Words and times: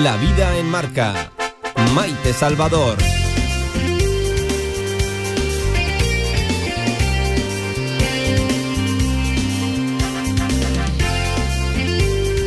La 0.00 0.16
vida 0.16 0.56
en 0.56 0.70
marca. 0.70 1.30
Maite 1.94 2.32
Salvador. 2.32 2.96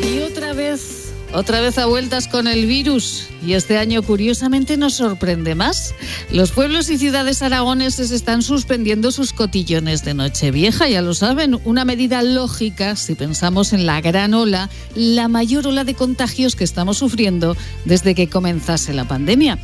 Y 0.03 0.21
otra 0.23 0.53
vez, 0.53 1.13
otra 1.33 1.61
vez 1.61 1.77
a 1.77 1.85
vueltas 1.85 2.27
con 2.27 2.47
el 2.47 2.65
virus. 2.65 3.29
Y 3.45 3.53
este 3.53 3.77
año, 3.77 4.01
curiosamente, 4.01 4.75
nos 4.75 4.95
sorprende 4.95 5.53
más. 5.53 5.93
Los 6.31 6.51
pueblos 6.51 6.89
y 6.89 6.97
ciudades 6.97 7.43
aragoneses 7.43 8.09
están 8.09 8.41
suspendiendo 8.41 9.11
sus 9.11 9.33
cotillones 9.33 10.03
de 10.03 10.15
Nochevieja, 10.15 10.87
ya 10.87 11.01
lo 11.03 11.13
saben, 11.13 11.59
una 11.63 11.85
medida 11.85 12.23
lógica 12.23 12.95
si 12.95 13.13
pensamos 13.13 13.71
en 13.71 13.85
la 13.85 14.01
gran 14.01 14.33
ola, 14.33 14.69
la 14.95 15.27
mayor 15.27 15.67
ola 15.67 15.83
de 15.83 15.93
contagios 15.93 16.55
que 16.55 16.63
estamos 16.63 16.97
sufriendo 16.97 17.55
desde 17.85 18.15
que 18.15 18.29
comenzase 18.29 18.93
la 18.93 19.07
pandemia. 19.07 19.59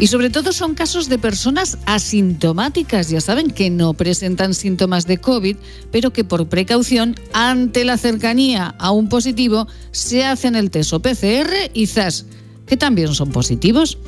Y 0.00 0.08
sobre 0.08 0.30
todo 0.30 0.52
son 0.52 0.74
casos 0.74 1.08
de 1.08 1.18
personas 1.18 1.78
asintomáticas, 1.86 3.08
ya 3.08 3.20
saben, 3.20 3.50
que 3.50 3.70
no 3.70 3.94
presentan 3.94 4.52
síntomas 4.52 5.06
de 5.06 5.18
COVID, 5.18 5.56
pero 5.92 6.12
que 6.12 6.24
por 6.24 6.48
precaución, 6.48 7.14
ante 7.32 7.84
la 7.84 7.98
cercanía 7.98 8.74
a 8.78 8.90
un 8.90 9.08
positivo, 9.08 9.68
se 9.92 10.24
hacen 10.24 10.56
el 10.56 10.72
test 10.72 10.92
o 10.92 11.00
PCR 11.00 11.70
y 11.72 11.86
zas 11.86 12.26
que 12.72 12.78
también 12.78 13.12
son 13.12 13.28
positivos. 13.32 13.98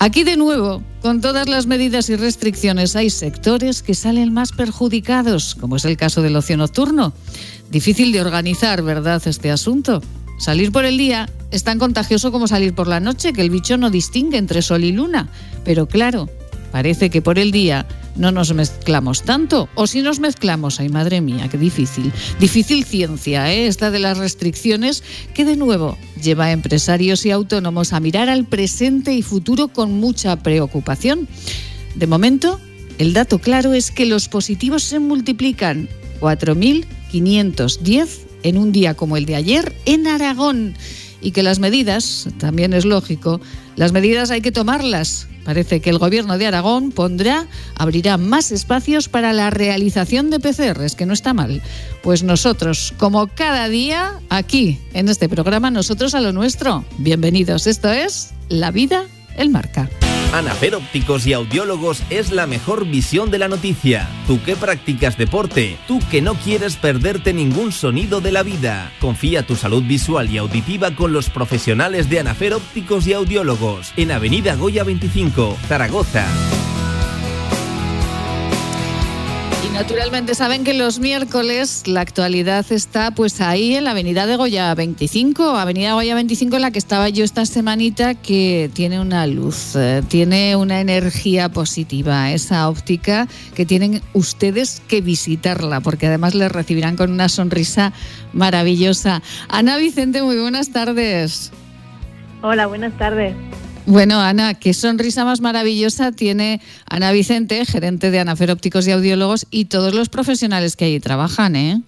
Aquí 0.00 0.24
de 0.24 0.36
nuevo, 0.36 0.82
con 1.00 1.20
todas 1.20 1.48
las 1.48 1.68
medidas 1.68 2.10
y 2.10 2.16
restricciones, 2.16 2.96
hay 2.96 3.08
sectores 3.08 3.84
que 3.84 3.94
salen 3.94 4.34
más 4.34 4.50
perjudicados, 4.50 5.54
como 5.54 5.76
es 5.76 5.84
el 5.84 5.96
caso 5.96 6.20
del 6.20 6.34
ocio 6.34 6.56
nocturno. 6.56 7.12
Difícil 7.70 8.10
de 8.10 8.20
organizar, 8.20 8.82
¿verdad?, 8.82 9.22
este 9.26 9.52
asunto. 9.52 10.02
Salir 10.40 10.72
por 10.72 10.84
el 10.84 10.98
día 10.98 11.28
es 11.52 11.62
tan 11.62 11.78
contagioso 11.78 12.32
como 12.32 12.48
salir 12.48 12.74
por 12.74 12.88
la 12.88 12.98
noche, 12.98 13.32
que 13.32 13.42
el 13.42 13.50
bicho 13.50 13.76
no 13.76 13.90
distingue 13.90 14.38
entre 14.38 14.60
sol 14.60 14.82
y 14.82 14.90
luna. 14.90 15.28
Pero 15.64 15.86
claro, 15.86 16.28
parece 16.72 17.10
que 17.10 17.22
por 17.22 17.38
el 17.38 17.52
día 17.52 17.86
no 18.16 18.32
nos 18.32 18.52
mezclamos 18.54 19.22
tanto. 19.22 19.68
O 19.74 19.86
si 19.86 20.02
nos 20.02 20.20
mezclamos, 20.20 20.80
ay 20.80 20.88
madre 20.88 21.20
mía, 21.20 21.48
qué 21.48 21.58
difícil. 21.58 22.12
Difícil 22.38 22.84
ciencia, 22.84 23.52
¿eh? 23.52 23.66
esta 23.66 23.90
de 23.90 23.98
las 23.98 24.18
restricciones 24.18 25.02
que 25.34 25.44
de 25.44 25.56
nuevo 25.56 25.98
lleva 26.22 26.46
a 26.46 26.52
empresarios 26.52 27.26
y 27.26 27.30
autónomos 27.30 27.92
a 27.92 28.00
mirar 28.00 28.28
al 28.28 28.44
presente 28.44 29.12
y 29.14 29.22
futuro 29.22 29.68
con 29.68 29.92
mucha 29.98 30.36
preocupación. 30.36 31.28
De 31.94 32.06
momento, 32.06 32.60
el 32.98 33.12
dato 33.12 33.38
claro 33.38 33.74
es 33.74 33.90
que 33.90 34.06
los 34.06 34.28
positivos 34.28 34.82
se 34.82 34.98
multiplican 34.98 35.88
4.510 36.20 38.08
en 38.42 38.58
un 38.58 38.72
día 38.72 38.94
como 38.94 39.16
el 39.16 39.26
de 39.26 39.36
ayer 39.36 39.74
en 39.86 40.06
Aragón 40.06 40.74
y 41.24 41.32
que 41.32 41.42
las 41.42 41.58
medidas, 41.58 42.28
también 42.38 42.74
es 42.74 42.84
lógico, 42.84 43.40
las 43.76 43.92
medidas 43.92 44.30
hay 44.30 44.42
que 44.42 44.52
tomarlas. 44.52 45.26
Parece 45.44 45.80
que 45.80 45.90
el 45.90 45.98
gobierno 45.98 46.38
de 46.38 46.46
Aragón 46.46 46.90
pondrá, 46.90 47.46
abrirá 47.74 48.16
más 48.16 48.52
espacios 48.52 49.08
para 49.08 49.32
la 49.32 49.50
realización 49.50 50.30
de 50.30 50.38
PCRs, 50.38 50.94
que 50.94 51.06
no 51.06 51.12
está 51.12 51.34
mal. 51.34 51.62
Pues 52.02 52.22
nosotros, 52.22 52.94
como 52.98 53.26
cada 53.26 53.68
día, 53.68 54.20
aquí, 54.28 54.78
en 54.92 55.08
este 55.08 55.28
programa, 55.28 55.70
nosotros 55.70 56.14
a 56.14 56.20
lo 56.20 56.32
nuestro. 56.32 56.84
Bienvenidos, 56.98 57.66
esto 57.66 57.90
es 57.90 58.30
La 58.48 58.70
Vida, 58.70 59.04
el 59.36 59.50
Marca. 59.50 59.90
Anafer 60.34 60.74
Ópticos 60.74 61.28
y 61.28 61.32
Audiólogos 61.32 62.02
es 62.10 62.32
la 62.32 62.48
mejor 62.48 62.86
visión 62.86 63.30
de 63.30 63.38
la 63.38 63.46
noticia. 63.46 64.08
Tú 64.26 64.42
que 64.42 64.56
practicas 64.56 65.16
deporte, 65.16 65.76
tú 65.86 66.00
que 66.10 66.22
no 66.22 66.34
quieres 66.34 66.74
perderte 66.74 67.32
ningún 67.32 67.70
sonido 67.70 68.20
de 68.20 68.32
la 68.32 68.42
vida. 68.42 68.90
Confía 69.00 69.46
tu 69.46 69.54
salud 69.54 69.84
visual 69.84 70.28
y 70.28 70.38
auditiva 70.38 70.90
con 70.96 71.12
los 71.12 71.30
profesionales 71.30 72.10
de 72.10 72.18
Anafer 72.18 72.54
Ópticos 72.54 73.06
y 73.06 73.12
Audiólogos 73.12 73.92
en 73.96 74.10
Avenida 74.10 74.56
Goya 74.56 74.82
25, 74.82 75.56
Zaragoza. 75.68 76.26
Naturalmente 79.74 80.36
saben 80.36 80.62
que 80.62 80.72
los 80.72 81.00
miércoles 81.00 81.88
la 81.88 82.00
actualidad 82.00 82.64
está 82.70 83.10
pues 83.10 83.40
ahí 83.40 83.74
en 83.74 83.82
la 83.82 83.90
Avenida 83.90 84.24
de 84.24 84.36
Goya 84.36 84.72
25, 84.72 85.42
Avenida 85.56 85.94
Goya 85.94 86.14
25 86.14 86.54
en 86.54 86.62
la 86.62 86.70
que 86.70 86.78
estaba 86.78 87.08
yo 87.08 87.24
esta 87.24 87.44
semanita 87.44 88.14
que 88.14 88.70
tiene 88.72 89.00
una 89.00 89.26
luz, 89.26 89.74
eh, 89.74 90.04
tiene 90.06 90.54
una 90.54 90.80
energía 90.80 91.48
positiva, 91.48 92.30
esa 92.30 92.68
óptica 92.68 93.26
que 93.56 93.66
tienen 93.66 94.00
ustedes 94.12 94.80
que 94.86 95.00
visitarla 95.00 95.80
porque 95.80 96.06
además 96.06 96.36
les 96.36 96.52
recibirán 96.52 96.96
con 96.96 97.10
una 97.10 97.28
sonrisa 97.28 97.92
maravillosa. 98.32 99.22
Ana 99.48 99.76
Vicente, 99.76 100.22
muy 100.22 100.38
buenas 100.38 100.70
tardes. 100.70 101.50
Hola, 102.42 102.68
buenas 102.68 102.96
tardes. 102.96 103.34
Bueno, 103.86 104.18
Ana, 104.20 104.54
qué 104.54 104.72
sonrisa 104.72 105.24
más 105.24 105.40
maravillosa 105.40 106.12
tiene 106.12 106.60
Ana 106.88 107.12
Vicente, 107.12 107.64
gerente 107.66 108.10
de 108.10 108.18
Anafer 108.18 108.50
Ópticos 108.50 108.88
y 108.88 108.92
Audiólogos, 108.92 109.46
y 109.50 109.66
todos 109.66 109.94
los 109.94 110.08
profesionales 110.08 110.74
que 110.76 110.86
allí 110.86 111.00
trabajan, 111.00 111.54
¿eh? 111.54 111.82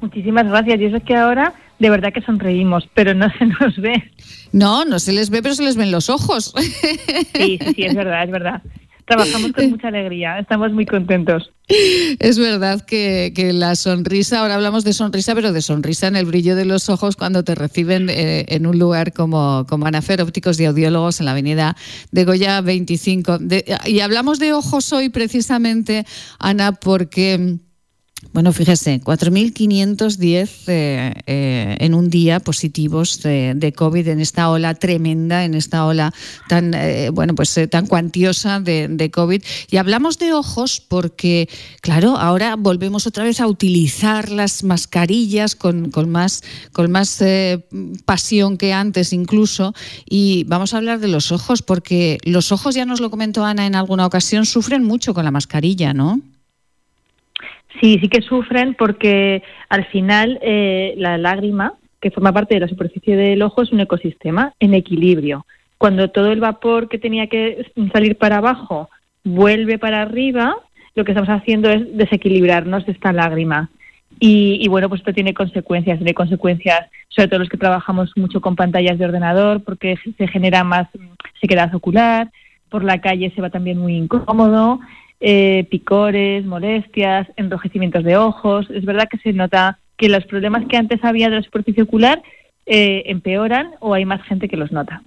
Muchísimas 0.00 0.46
gracias. 0.46 0.80
Y 0.80 0.84
eso 0.84 0.96
es 0.98 1.02
que 1.02 1.16
ahora 1.16 1.52
de 1.78 1.90
verdad 1.90 2.12
que 2.12 2.20
sonreímos, 2.22 2.88
pero 2.94 3.14
no 3.14 3.28
se 3.38 3.46
nos 3.46 3.76
ve. 3.76 4.10
No, 4.52 4.84
no 4.84 4.98
se 4.98 5.12
les 5.12 5.30
ve, 5.30 5.42
pero 5.42 5.54
se 5.54 5.64
les 5.64 5.76
ven 5.76 5.90
los 5.90 6.10
ojos. 6.10 6.54
Sí, 7.34 7.58
sí, 7.60 7.74
sí, 7.74 7.84
es 7.84 7.94
verdad, 7.94 8.24
es 8.24 8.30
verdad. 8.30 8.62
Trabajamos 9.08 9.52
con 9.52 9.70
mucha 9.70 9.88
alegría, 9.88 10.38
estamos 10.38 10.70
muy 10.72 10.84
contentos. 10.84 11.50
Es 12.18 12.38
verdad 12.38 12.84
que, 12.84 13.32
que, 13.34 13.54
la 13.54 13.74
sonrisa, 13.74 14.40
ahora 14.40 14.54
hablamos 14.54 14.84
de 14.84 14.92
sonrisa, 14.92 15.34
pero 15.34 15.52
de 15.52 15.62
sonrisa 15.62 16.08
en 16.08 16.16
el 16.16 16.26
brillo 16.26 16.54
de 16.54 16.66
los 16.66 16.90
ojos 16.90 17.16
cuando 17.16 17.42
te 17.42 17.54
reciben 17.54 18.10
eh, 18.10 18.44
en 18.48 18.66
un 18.66 18.78
lugar 18.78 19.14
como, 19.14 19.64
como 19.66 19.86
Anafer 19.86 20.20
Ópticos 20.20 20.60
y 20.60 20.66
Audiólogos 20.66 21.20
en 21.20 21.26
la 21.26 21.32
avenida 21.32 21.74
de 22.10 22.24
Goya 22.24 22.60
25. 22.60 23.38
De, 23.38 23.64
y 23.86 24.00
hablamos 24.00 24.38
de 24.38 24.52
ojos 24.52 24.92
hoy 24.92 25.08
precisamente, 25.08 26.04
Ana, 26.38 26.72
porque 26.72 27.58
bueno, 28.32 28.52
fíjese, 28.52 29.00
4.510 29.00 30.48
eh, 30.66 31.12
eh, 31.26 31.76
en 31.78 31.94
un 31.94 32.10
día 32.10 32.40
positivos 32.40 33.22
de, 33.22 33.72
COVID 33.76 34.08
en 34.08 34.20
esta 34.20 34.50
ola 34.50 34.74
tremenda, 34.74 35.44
en 35.44 35.54
esta 35.54 35.86
ola 35.86 36.12
tan 36.48 36.74
eh, 36.74 37.10
bueno, 37.10 37.34
pues 37.36 37.56
eh, 37.58 37.68
tan 37.68 37.86
cuantiosa 37.86 38.58
de, 38.60 39.10
COVID. 39.12 39.42
Y 39.70 39.76
hablamos 39.76 40.18
de 40.18 40.32
ojos 40.32 40.80
porque, 40.80 41.48
claro, 41.80 42.16
ahora 42.16 42.56
volvemos 42.56 43.06
otra 43.06 43.22
vez 43.24 43.40
a 43.40 43.46
utilizar 43.46 44.30
las 44.30 44.64
mascarillas 44.64 45.54
con, 45.54 45.90
con 45.90 46.10
más, 46.10 46.42
con 46.72 46.90
más 46.90 47.20
eh, 47.22 47.64
pasión 48.04 48.56
que 48.58 48.72
antes 48.72 49.12
incluso. 49.12 49.74
Y 50.08 50.44
vamos 50.48 50.74
a 50.74 50.78
hablar 50.78 50.98
de 50.98 51.08
los 51.08 51.30
ojos 51.30 51.62
porque 51.62 52.18
los 52.24 52.50
ojos, 52.50 52.74
ya 52.74 52.84
nos 52.84 53.00
lo 53.00 53.10
comentó 53.10 53.44
Ana 53.44 53.66
en 53.66 53.76
alguna 53.76 54.06
ocasión, 54.06 54.44
sufren 54.44 54.82
mucho 54.82 55.14
con 55.14 55.24
la 55.24 55.30
mascarilla, 55.30 55.94
¿no? 55.94 56.20
Sí, 57.80 57.98
sí 58.00 58.08
que 58.08 58.22
sufren 58.22 58.74
porque 58.74 59.42
al 59.68 59.84
final 59.86 60.38
eh, 60.42 60.94
la 60.96 61.18
lágrima, 61.18 61.74
que 62.00 62.10
forma 62.10 62.32
parte 62.32 62.54
de 62.54 62.60
la 62.60 62.68
superficie 62.68 63.16
del 63.16 63.42
ojo, 63.42 63.62
es 63.62 63.72
un 63.72 63.80
ecosistema 63.80 64.54
en 64.58 64.74
equilibrio. 64.74 65.46
Cuando 65.76 66.10
todo 66.10 66.32
el 66.32 66.40
vapor 66.40 66.88
que 66.88 66.98
tenía 66.98 67.28
que 67.28 67.70
salir 67.92 68.16
para 68.16 68.38
abajo 68.38 68.88
vuelve 69.22 69.78
para 69.78 70.02
arriba, 70.02 70.56
lo 70.94 71.04
que 71.04 71.12
estamos 71.12 71.28
haciendo 71.28 71.70
es 71.70 71.96
desequilibrarnos 71.96 72.86
de 72.86 72.92
esta 72.92 73.12
lágrima. 73.12 73.70
Y, 74.18 74.58
y, 74.60 74.68
bueno, 74.68 74.88
pues 74.88 75.00
esto 75.00 75.12
tiene 75.12 75.34
consecuencias, 75.34 75.98
tiene 75.98 76.14
consecuencias 76.14 76.88
sobre 77.08 77.28
todo 77.28 77.40
los 77.40 77.48
que 77.48 77.56
trabajamos 77.56 78.10
mucho 78.16 78.40
con 78.40 78.56
pantallas 78.56 78.98
de 78.98 79.04
ordenador 79.04 79.62
porque 79.62 79.96
se 80.16 80.28
genera 80.28 80.64
más 80.64 80.88
sequedad 81.40 81.72
ocular, 81.74 82.30
por 82.68 82.84
la 82.84 83.00
calle 83.00 83.32
se 83.34 83.40
va 83.40 83.50
también 83.50 83.78
muy 83.78 83.96
incómodo, 83.96 84.80
eh, 85.20 85.66
picores, 85.70 86.44
molestias, 86.44 87.26
enrojecimientos 87.36 88.04
de 88.04 88.16
ojos. 88.16 88.66
Es 88.70 88.84
verdad 88.84 89.08
que 89.10 89.18
se 89.18 89.32
nota 89.32 89.78
que 89.96 90.08
los 90.08 90.24
problemas 90.24 90.66
que 90.68 90.76
antes 90.76 91.02
había 91.02 91.28
de 91.28 91.36
la 91.36 91.42
superficie 91.42 91.82
ocular 91.82 92.22
eh, 92.66 93.02
empeoran 93.06 93.72
o 93.80 93.94
hay 93.94 94.04
más 94.04 94.22
gente 94.22 94.48
que 94.48 94.56
los 94.56 94.70
nota. 94.70 95.02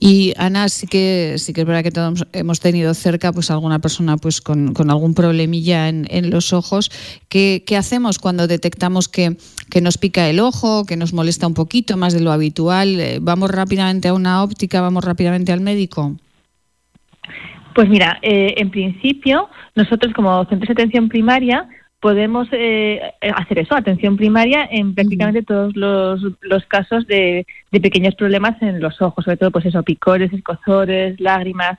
Y 0.00 0.32
Ana, 0.38 0.68
sí 0.70 0.86
que 0.86 1.34
sí 1.36 1.52
que 1.52 1.60
es 1.60 1.66
verdad 1.66 1.82
que 1.82 1.90
todos 1.90 2.26
hemos 2.32 2.58
tenido 2.58 2.94
cerca 2.94 3.32
pues 3.32 3.50
alguna 3.50 3.78
persona 3.78 4.16
pues 4.16 4.40
con, 4.40 4.72
con 4.72 4.90
algún 4.90 5.14
problemilla 5.14 5.88
en, 5.88 6.06
en 6.10 6.30
los 6.30 6.52
ojos. 6.52 6.90
¿Qué, 7.28 7.62
¿Qué, 7.66 7.76
hacemos 7.76 8.18
cuando 8.18 8.46
detectamos 8.46 9.08
que, 9.08 9.36
que, 9.70 9.82
nos 9.82 9.98
pica 9.98 10.28
el 10.28 10.40
ojo, 10.40 10.84
que 10.86 10.96
nos 10.96 11.12
molesta 11.12 11.46
un 11.46 11.54
poquito 11.54 11.96
más 11.96 12.14
de 12.14 12.20
lo 12.20 12.32
habitual? 12.32 12.98
¿Vamos 13.20 13.50
rápidamente 13.50 14.08
a 14.08 14.14
una 14.14 14.42
óptica, 14.42 14.80
vamos 14.80 15.04
rápidamente 15.04 15.52
al 15.52 15.60
médico? 15.60 16.16
Pues 17.74 17.88
mira, 17.88 18.18
eh, 18.22 18.54
en 18.56 18.70
principio, 18.70 19.48
nosotros 19.74 20.12
como 20.14 20.44
centros 20.46 20.68
de 20.68 20.82
atención 20.82 21.08
primaria 21.08 21.68
podemos 22.00 22.46
eh, 22.52 23.00
hacer 23.34 23.60
eso, 23.60 23.74
atención 23.74 24.16
primaria 24.16 24.68
en 24.70 24.94
prácticamente 24.94 25.42
todos 25.42 25.74
los, 25.74 26.22
los 26.42 26.64
casos 26.66 27.06
de, 27.06 27.46
de, 27.70 27.80
pequeños 27.80 28.14
problemas 28.14 28.60
en 28.60 28.78
los 28.78 29.00
ojos, 29.00 29.24
sobre 29.24 29.38
todo 29.38 29.50
pues 29.50 29.64
eso, 29.64 29.82
picores, 29.82 30.30
escozores, 30.32 31.18
lágrimas. 31.18 31.78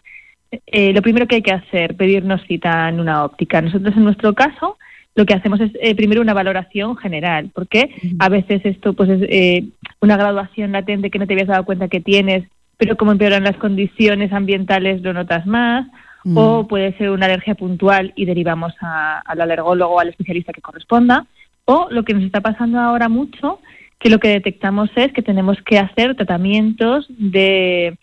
Eh, 0.66 0.94
lo 0.94 1.02
primero 1.02 1.28
que 1.28 1.36
hay 1.36 1.42
que 1.44 1.54
hacer, 1.54 1.96
pedirnos 1.96 2.42
cita 2.48 2.90
en 2.90 3.00
una 3.00 3.24
óptica. 3.24 3.62
Nosotros 3.62 3.96
en 3.96 4.04
nuestro 4.04 4.34
caso 4.34 4.78
lo 5.16 5.26
que 5.26 5.34
hacemos 5.34 5.62
es 5.62 5.72
eh, 5.80 5.96
primero 5.96 6.22
una 6.22 6.34
valoración 6.34 6.98
general, 6.98 7.50
porque 7.54 7.90
a 8.20 8.28
veces 8.28 8.62
esto 8.66 8.94
pues 8.94 9.10
es 9.10 9.22
eh, 9.30 9.66
una 10.02 10.18
graduación 10.18 10.74
latente 10.74 11.10
que 11.10 11.20
no 11.20 11.26
te 11.26 11.34
habías 11.34 11.48
dado 11.48 11.66
cuenta 11.66 11.88
que 11.88 12.02
tienes, 12.02 12.44
pero 12.78 12.98
como 12.98 13.12
empeoran 13.12 13.44
las 13.44 13.58
condiciones 13.58 14.34
ambientales 14.34 15.02
lo 15.02 15.14
notas 15.14 15.46
más, 15.46 15.88
o 16.34 16.68
puede 16.68 16.98
ser 16.98 17.12
una 17.12 17.28
alergia 17.28 17.54
puntual 17.54 18.12
y 18.16 18.26
derivamos 18.26 18.74
al 18.82 19.42
alergólogo 19.42 19.94
o 19.94 20.00
al 20.00 20.10
especialista 20.10 20.54
que 20.54 20.62
corresponda, 20.62 21.28
o 21.66 21.88
lo 21.92 22.04
que 22.04 22.16
nos 22.16 22.24
está 22.24 22.42
pasando 22.42 22.80
ahora 22.80 23.10
mucho, 23.10 23.60
que 24.00 24.10
lo 24.10 24.20
que 24.20 24.30
detectamos 24.30 24.90
es 24.96 25.14
que 25.14 25.22
tenemos 25.22 25.62
que 25.62 25.78
hacer 25.78 26.16
tratamientos 26.16 27.06
de, 27.10 27.98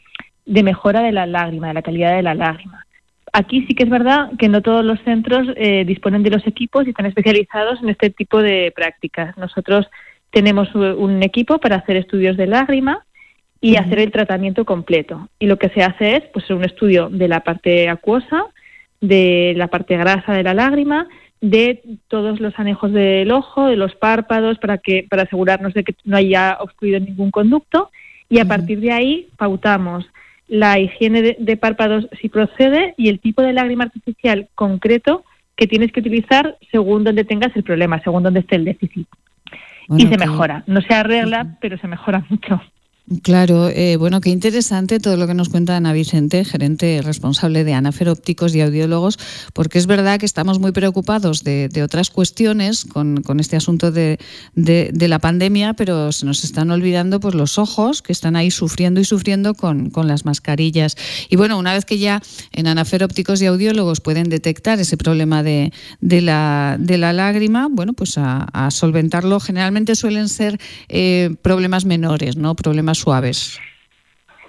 de 0.47 0.63
mejora 0.63 1.01
de 1.01 1.13
la 1.13 1.27
lágrima, 1.27 1.69
de 1.69 1.75
la 1.75 1.83
calidad 1.83 2.15
de 2.15 2.23
la 2.23 2.35
lágrima. 2.35 2.87
Aquí 3.33 3.65
sí 3.67 3.75
que 3.75 3.85
es 3.85 3.91
verdad 3.91 4.31
que 4.39 4.49
no 4.49 4.63
todos 4.63 4.85
los 4.85 5.01
centros 5.01 5.49
eh, 5.57 5.85
disponen 5.85 6.23
de 6.23 6.31
los 6.31 6.47
equipos 6.47 6.87
y 6.87 6.91
están 6.91 7.07
especializados 7.07 7.83
en 7.83 7.89
este 7.89 8.11
tipo 8.11 8.41
de 8.43 8.73
prácticas. 8.75 9.37
Nosotros 9.37 9.89
tenemos 10.31 10.75
un 10.75 11.23
equipo 11.23 11.59
para 11.59 11.77
hacer 11.77 11.97
estudios 11.97 12.37
de 12.37 12.47
lágrima 12.47 13.05
y 13.63 13.77
hacer 13.77 14.01
el 14.01 14.11
tratamiento 14.11 14.67
completo. 14.67 15.29
Y 15.39 15.47
lo 15.47 15.57
que 15.57 15.69
se 15.71 15.83
hace 15.83 16.17
es 16.17 16.25
pues 16.33 16.51
un 16.51 16.65
estudio 16.65 17.09
de 17.09 17.29
la 17.29 17.41
parte 17.41 17.89
acuosa, 17.89 18.45
de 19.01 19.55
la 19.57 19.69
parte 19.69 19.97
grasa 19.97 20.35
de 20.35 20.43
la 20.43 20.53
lágrima, 20.53 21.07
de 21.41 21.81
todos 22.09 22.41
los 22.41 22.59
anejos 22.59 22.93
del 22.93 23.31
ojo, 23.31 23.69
de 23.69 23.77
los 23.77 23.95
párpados, 23.95 24.59
para 24.59 24.79
que 24.79 25.07
para 25.09 25.23
asegurarnos 25.23 25.75
de 25.75 25.85
que 25.85 25.95
no 26.05 26.17
haya 26.17 26.59
obstruido 26.61 26.99
ningún 26.99 27.31
conducto 27.31 27.91
y 28.29 28.41
a 28.41 28.45
partir 28.45 28.81
de 28.81 28.91
ahí 28.91 29.29
pautamos 29.37 30.07
la 30.49 30.79
higiene 30.79 31.37
de, 31.39 31.57
párpados 31.57 32.09
si 32.21 32.29
procede 32.29 32.95
y 32.97 33.09
el 33.09 33.21
tipo 33.21 33.43
de 33.43 33.53
lágrima 33.53 33.85
artificial 33.85 34.49
concreto 34.55 35.25
que 35.55 35.69
tienes 35.69 35.93
que 35.93 36.01
utilizar 36.01 36.57
según 36.71 37.05
donde 37.05 37.25
tengas 37.25 37.55
el 37.55 37.63
problema, 37.63 38.01
según 38.03 38.25
donde 38.25 38.41
esté 38.41 38.57
el 38.57 38.65
déficit. 38.65 39.07
y 39.97 40.07
se 40.07 40.19
mejora. 40.19 40.65
No 40.67 40.81
se 40.81 40.95
arregla, 40.95 41.59
pero 41.61 41.79
se 41.79 41.87
mejora 41.87 42.25
mucho. 42.31 42.61
Claro, 43.23 43.69
eh, 43.69 43.97
bueno, 43.97 44.21
qué 44.21 44.31
interesante 44.31 45.01
todo 45.01 45.17
lo 45.17 45.27
que 45.27 45.35
nos 45.35 45.49
cuenta 45.49 45.77
Ana 45.77 45.93
Vicente, 45.93 46.45
gerente 46.45 47.03
responsable 47.03 47.65
de 47.65 47.75
Anafer 47.75 48.09
Ópticos 48.09 48.55
y 48.55 48.61
Audiólogos, 48.61 49.19
porque 49.53 49.79
es 49.79 49.89
verdad 49.89 50.21
que 50.21 50.25
estamos 50.25 50.61
muy 50.61 50.71
preocupados 50.71 51.43
de, 51.43 51.69
otras 51.83 52.11
cuestiones 52.11 52.85
con, 52.85 53.21
este 53.41 53.57
asunto 53.57 53.91
de, 53.91 54.19
la 54.55 55.19
pandemia, 55.19 55.75
pero 55.75 56.13
se 56.13 56.25
nos 56.27 56.45
están 56.45 56.71
olvidando 56.71 57.19
pues, 57.19 57.35
los 57.35 57.59
ojos 57.59 58.03
que 58.03 58.13
están 58.13 58.37
ahí 58.37 58.53
sufriendo 58.53 59.01
y 59.01 59.05
sufriendo 59.05 59.55
con, 59.55 59.91
las 60.07 60.25
mascarillas. 60.25 60.97
Y 61.29 61.35
bueno, 61.35 61.59
una 61.59 61.75
vez 61.75 61.85
que 61.85 61.99
ya 61.99 62.23
en 62.53 62.69
Anafer 62.69 63.03
Ópticos 63.03 63.43
y 63.43 63.47
Audiólogos 63.47 64.01
pueden 64.01 64.29
detectar 64.29 64.79
ese 64.79 64.97
problema 64.97 65.43
de, 65.43 65.73
la, 66.01 66.79
lágrima, 66.79 67.67
bueno, 67.69 67.95
pues 67.95 68.15
a, 68.17 68.71
solventarlo 68.71 69.41
generalmente 69.41 69.97
suelen 69.97 70.29
ser 70.29 70.59
eh, 70.89 71.35
problemas 71.43 71.85
menores, 71.85 72.37
¿no? 72.37 72.55
Problemas 72.55 72.92
suaves. 72.99 73.61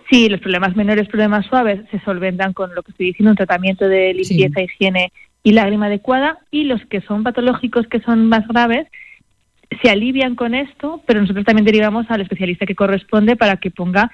Sí, 0.10 0.30
los 0.30 0.42
problemas 0.42 0.75
menores, 0.75 1.07
problemas 1.07 1.45
suaves, 1.45 1.81
se 1.90 2.00
solventan 2.01 2.54
con 2.54 2.75
lo 2.75 2.84
que 2.84 2.92
estoy 2.92 3.07
diciendo, 3.07 3.31
un 3.31 3.38
tratamiento 3.38 3.88
de 3.88 4.13
limpieza, 4.13 4.62
higiene 4.62 5.12
y 5.44 5.54
lágrima 5.54 5.88
adecuada, 5.88 6.40
y 6.51 6.66
los 6.66 6.86
que 6.86 7.01
son 7.01 7.24
patológicos, 7.24 7.88
que 7.88 8.00
son 8.01 8.28
más 8.28 8.48
graves, 8.48 8.88
se 9.81 9.90
alivian 9.90 10.36
con 10.36 10.54
esto, 10.54 11.01
pero 11.06 11.22
nosotros 11.22 11.45
también 11.45 11.66
derivamos 11.66 12.06
al 12.10 12.22
especialista 12.22 12.66
que 12.66 12.75
corresponde 12.75 13.36
para 13.36 13.57
que 13.57 13.72
ponga 13.72 14.12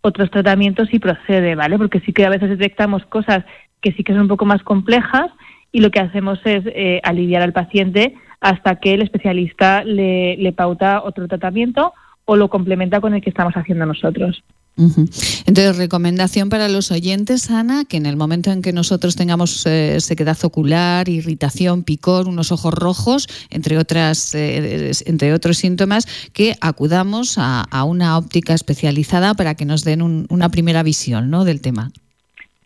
otros 0.00 0.30
tratamientos 0.30 0.88
si 0.88 0.98
procede, 0.98 1.54
¿vale? 1.54 1.78
Porque 1.78 2.00
sí 2.00 2.12
que 2.12 2.26
a 2.26 2.30
veces 2.30 2.50
detectamos 2.50 3.04
cosas 3.06 3.44
que 3.80 3.92
sí 3.92 4.04
que 4.04 4.12
son 4.12 4.22
un 4.22 4.28
poco 4.28 4.44
más 4.44 4.62
complejas 4.62 5.30
y 5.72 5.80
lo 5.80 5.90
que 5.90 6.00
hacemos 6.00 6.38
es 6.44 6.62
eh, 6.66 7.00
aliviar 7.02 7.42
al 7.42 7.52
paciente 7.52 8.14
hasta 8.40 8.76
que 8.76 8.94
el 8.94 9.02
especialista 9.02 9.84
le, 9.84 10.36
le 10.36 10.52
pauta 10.52 11.02
otro 11.02 11.26
tratamiento 11.28 11.94
o 12.24 12.36
lo 12.36 12.48
complementa 12.48 13.00
con 13.00 13.14
el 13.14 13.22
que 13.22 13.30
estamos 13.30 13.54
haciendo 13.54 13.86
nosotros. 13.86 14.42
Entonces, 14.76 15.76
recomendación 15.76 16.48
para 16.48 16.68
los 16.68 16.90
oyentes, 16.90 17.50
Ana, 17.50 17.84
que 17.84 17.98
en 17.98 18.06
el 18.06 18.16
momento 18.16 18.50
en 18.50 18.62
que 18.62 18.72
nosotros 18.72 19.16
tengamos 19.16 19.66
eh, 19.66 20.00
sequedad 20.00 20.38
ocular, 20.44 21.10
irritación, 21.10 21.84
picor, 21.84 22.26
unos 22.26 22.52
ojos 22.52 22.72
rojos, 22.72 23.28
entre 23.50 23.76
otras, 23.76 24.34
eh, 24.34 24.92
entre 25.04 25.34
otros 25.34 25.58
síntomas, 25.58 26.06
que 26.32 26.54
acudamos 26.62 27.36
a, 27.38 27.66
una 27.84 28.16
óptica 28.16 28.54
especializada 28.54 29.34
para 29.34 29.54
que 29.54 29.66
nos 29.66 29.84
den 29.84 30.26
una 30.30 30.48
primera 30.48 30.82
visión, 30.82 31.30
¿no? 31.30 31.44
del 31.44 31.60
tema. 31.60 31.90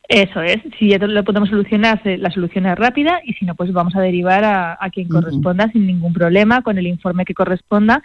Eso 0.09 0.41
es, 0.41 0.59
si 0.79 0.91
ya 0.91 0.99
lo 0.99 1.25
podemos 1.25 1.49
solucionar, 1.49 2.01
la 2.05 2.31
solución 2.31 2.67
es 2.67 2.77
rápida 2.77 3.21
y 3.25 3.33
si 3.33 3.45
no, 3.45 3.57
pues 3.57 3.73
vamos 3.73 3.97
a 3.97 4.01
derivar 4.01 4.45
a, 4.45 4.79
quien 4.93 5.09
corresponda 5.09 5.69
sin 5.73 5.87
ningún 5.87 6.13
problema, 6.13 6.63
con 6.63 6.79
el 6.79 6.87
informe 6.87 7.25
que 7.25 7.35
corresponda 7.35 8.03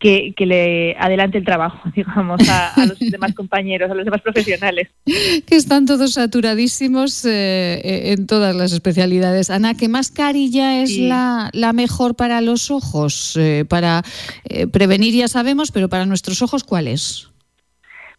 que, 0.00 0.34
le 0.38 0.96
adelante 0.98 1.38
el 1.38 1.44
trabajo, 1.44 1.78
digamos, 1.94 2.40
a, 2.48 2.86
los 2.86 2.98
demás 3.10 3.34
compañeros, 3.34 3.90
a 3.90 3.94
los 3.94 4.04
demás 4.04 4.22
profesionales. 4.22 4.88
Que 5.04 5.56
están 5.56 5.86
todos 5.86 6.14
saturadísimos 6.14 7.24
eh, 7.24 7.80
eh, 7.84 8.12
en 8.12 8.26
todas 8.26 8.56
las 8.56 8.72
especialidades. 8.72 9.50
Ana, 9.50 9.74
¿qué 9.74 9.88
mascarilla 9.88 10.82
es 10.82 10.96
la, 10.98 11.50
mejor 11.74 12.16
para 12.16 12.40
los 12.40 12.70
ojos? 12.70 13.36
Eh, 13.38 13.64
para 13.68 14.02
prevenir 14.72 15.14
ya 15.14 15.28
sabemos, 15.28 15.70
pero 15.70 15.88
para 15.88 16.06
nuestros 16.06 16.42
ojos, 16.42 16.64
¿cuál 16.64 16.88
es? 16.88 17.28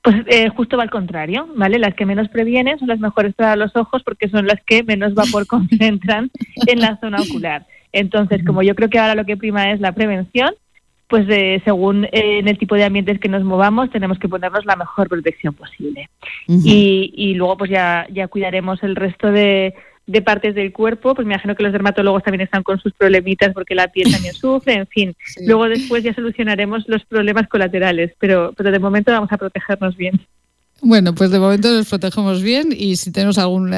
Pues 0.04 0.16
justo 0.56 0.78
va 0.78 0.84
al 0.84 0.90
contrario, 0.90 1.48
¿vale? 1.56 1.78
Las 1.78 1.94
que 1.96 2.06
menos 2.06 2.28
previenen 2.30 2.80
son 2.80 2.88
las 2.88 3.00
mejores 3.00 3.36
para 3.36 3.56
los 3.56 3.76
ojos 3.76 4.02
porque 4.04 4.30
son 4.30 4.48
las 4.48 4.60
que 4.66 4.84
menos 4.84 5.14
vapor 5.14 5.46
concentran 5.48 6.32
en 6.68 6.80
la 6.80 7.00
zona 7.00 7.22
ocular. 7.22 7.66
Entonces, 7.92 8.44
como 8.46 8.64
yo 8.64 8.74
creo 8.76 8.90
que 8.90 9.00
ahora 9.00 9.16
lo 9.16 9.26
que 9.26 9.38
prima 9.38 9.72
es 9.72 9.80
la 9.80 9.92
prevención, 9.92 10.54
pues 11.12 11.28
según 11.66 12.06
eh, 12.06 12.40
en 12.40 12.48
el 12.48 12.58
tipo 12.58 12.76
de 12.76 12.86
ambientes 12.86 13.20
que 13.20 13.28
nos 13.28 13.44
movamos, 13.44 13.92
tenemos 13.92 14.18
que 14.18 14.30
ponernos 14.30 14.66
la 14.66 14.78
mejor 14.78 15.10
protección 15.10 15.54
posible. 15.54 16.10
y, 16.48 17.34
luego 17.36 17.58
pues 17.58 17.70
ya, 17.70 18.08
ya 18.10 18.30
cuidaremos 18.30 18.82
el 18.82 18.96
resto 18.96 19.30
de, 19.30 19.76
partes 20.24 20.56
del 20.56 20.72
cuerpo, 20.72 21.14
pues 21.14 21.28
me 21.28 21.34
imagino 21.34 21.54
que 21.54 21.64
los 21.64 21.74
dermatólogos 21.74 22.24
también 22.24 22.42
están 22.42 22.64
con 22.64 22.80
sus 22.80 22.94
problemitas 22.94 23.54
porque 23.54 23.76
la 23.76 23.90
piel 23.90 24.10
también 24.10 24.34
sufre, 24.46 24.74
en 24.74 24.88
fin. 24.88 25.14
Luego 25.46 25.68
después 25.68 26.02
ya 26.02 26.14
solucionaremos 26.14 26.88
los 26.88 27.04
problemas 27.04 27.50
colaterales, 27.50 28.14
pero, 28.18 28.54
pero 28.56 28.72
de 28.72 28.80
momento 28.80 29.12
vamos 29.12 29.34
a 29.34 29.38
protegernos 29.38 29.98
bien. 29.98 30.18
Bueno, 30.84 31.14
pues 31.14 31.30
de 31.30 31.38
momento 31.38 31.70
nos 31.70 31.88
protegemos 31.88 32.42
bien 32.42 32.70
y 32.76 32.96
si 32.96 33.12
tenemos 33.12 33.38
algún 33.38 33.72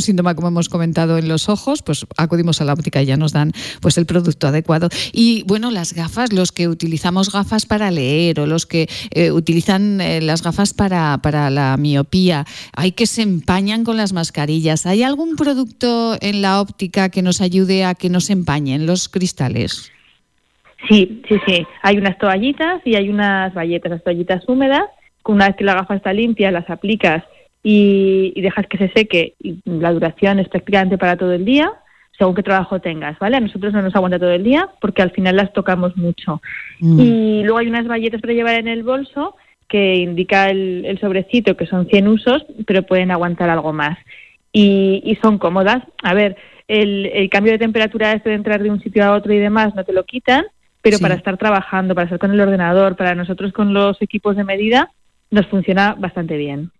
síntoma, 0.00 0.34
como 0.34 0.48
hemos 0.48 0.70
comentado, 0.70 1.18
en 1.18 1.28
los 1.28 1.50
ojos, 1.50 1.82
pues 1.82 2.06
acudimos 2.16 2.62
a 2.62 2.64
la 2.64 2.72
óptica 2.72 3.02
y 3.02 3.06
ya 3.06 3.18
nos 3.18 3.32
dan 3.32 3.52
pues 3.82 3.98
el 3.98 4.06
producto 4.06 4.48
adecuado. 4.48 4.88
Y 5.12 5.44
bueno, 5.46 5.70
las 5.70 5.92
gafas, 5.92 6.32
los 6.32 6.52
que 6.52 6.68
utilizamos 6.68 7.30
gafas 7.30 7.66
para 7.66 7.90
leer 7.90 8.40
o 8.40 8.46
los 8.46 8.64
que 8.64 8.88
eh, 9.10 9.30
utilizan 9.30 10.00
eh, 10.00 10.22
las 10.22 10.42
gafas 10.42 10.72
para, 10.72 11.18
para 11.22 11.50
la 11.50 11.76
miopía, 11.76 12.46
hay 12.74 12.92
que 12.92 13.04
se 13.06 13.20
empañan 13.20 13.84
con 13.84 13.98
las 13.98 14.14
mascarillas. 14.14 14.86
¿Hay 14.86 15.02
algún 15.02 15.36
producto 15.36 16.16
en 16.22 16.40
la 16.40 16.62
óptica 16.62 17.10
que 17.10 17.20
nos 17.20 17.42
ayude 17.42 17.84
a 17.84 17.94
que 17.94 18.08
no 18.08 18.20
se 18.20 18.32
empañen 18.32 18.86
los 18.86 19.10
cristales? 19.10 19.92
Sí, 20.88 21.20
sí, 21.28 21.34
sí. 21.46 21.66
Hay 21.82 21.98
unas 21.98 22.16
toallitas 22.16 22.80
y 22.86 22.94
hay 22.94 23.10
unas 23.10 23.52
bayetas, 23.52 23.90
las 23.92 24.02
toallitas 24.02 24.48
húmedas 24.48 24.84
una 25.26 25.48
vez 25.48 25.56
que 25.56 25.64
la 25.64 25.74
gafa 25.74 25.94
está 25.94 26.12
limpia, 26.12 26.50
las 26.50 26.68
aplicas 26.70 27.24
y, 27.62 28.40
dejas 28.40 28.66
que 28.66 28.78
se 28.78 28.88
seque. 28.90 29.34
Y 29.40 29.58
la 29.64 29.92
duración 29.92 30.38
es 30.38 30.48
prácticamente 30.48 30.98
para 30.98 31.16
todo 31.16 31.32
el 31.32 31.44
día, 31.44 31.70
según 32.16 32.34
qué 32.34 32.42
trabajo 32.42 32.80
tengas, 32.80 33.18
¿vale? 33.18 33.36
A 33.36 33.40
nosotros 33.40 33.72
no 33.72 33.82
nos 33.82 33.94
aguanta 33.94 34.18
todo 34.18 34.32
el 34.32 34.44
día 34.44 34.68
porque 34.80 35.02
al 35.02 35.10
final 35.10 35.36
las 35.36 35.52
tocamos 35.52 35.96
mucho. 35.96 36.42
Mm. 36.80 37.00
Y 37.00 37.42
luego 37.42 37.58
hay 37.58 37.68
unas 37.68 37.86
valletas 37.86 38.20
para 38.20 38.34
llevar 38.34 38.54
en 38.54 38.68
el 38.68 38.82
bolso 38.82 39.36
que 39.68 39.96
indica 39.96 40.50
el, 40.50 40.98
sobrecito 41.00 41.56
que 41.56 41.66
son 41.66 41.86
100 41.86 42.08
usos, 42.08 42.44
pero 42.66 42.82
pueden 42.82 43.10
aguantar 43.10 43.48
algo 43.50 43.72
más. 43.72 43.96
Y, 44.52 45.16
son 45.22 45.38
cómodas. 45.38 45.84
A 46.02 46.12
ver, 46.12 46.36
el, 46.66 47.28
cambio 47.30 47.52
de 47.52 47.58
temperatura 47.58 48.12
este 48.12 48.30
de 48.30 48.34
entrar 48.34 48.62
de 48.62 48.70
un 48.70 48.82
sitio 48.82 49.04
a 49.04 49.12
otro 49.12 49.32
y 49.32 49.38
demás 49.38 49.74
no 49.76 49.84
te 49.84 49.92
lo 49.92 50.04
quitan, 50.04 50.44
pero 50.82 50.98
para 50.98 51.14
estar 51.14 51.36
trabajando, 51.36 51.94
para 51.94 52.06
estar 52.06 52.18
con 52.18 52.32
el 52.32 52.40
ordenador, 52.40 52.96
para 52.96 53.14
nosotros 53.14 53.52
con 53.52 53.72
los 53.72 54.02
equipos 54.02 54.34
de 54.34 54.44
medida, 54.44 54.90
nos 55.30 55.46
funciona 55.46 55.94
bastante 55.94 56.36
bien. 56.36 56.70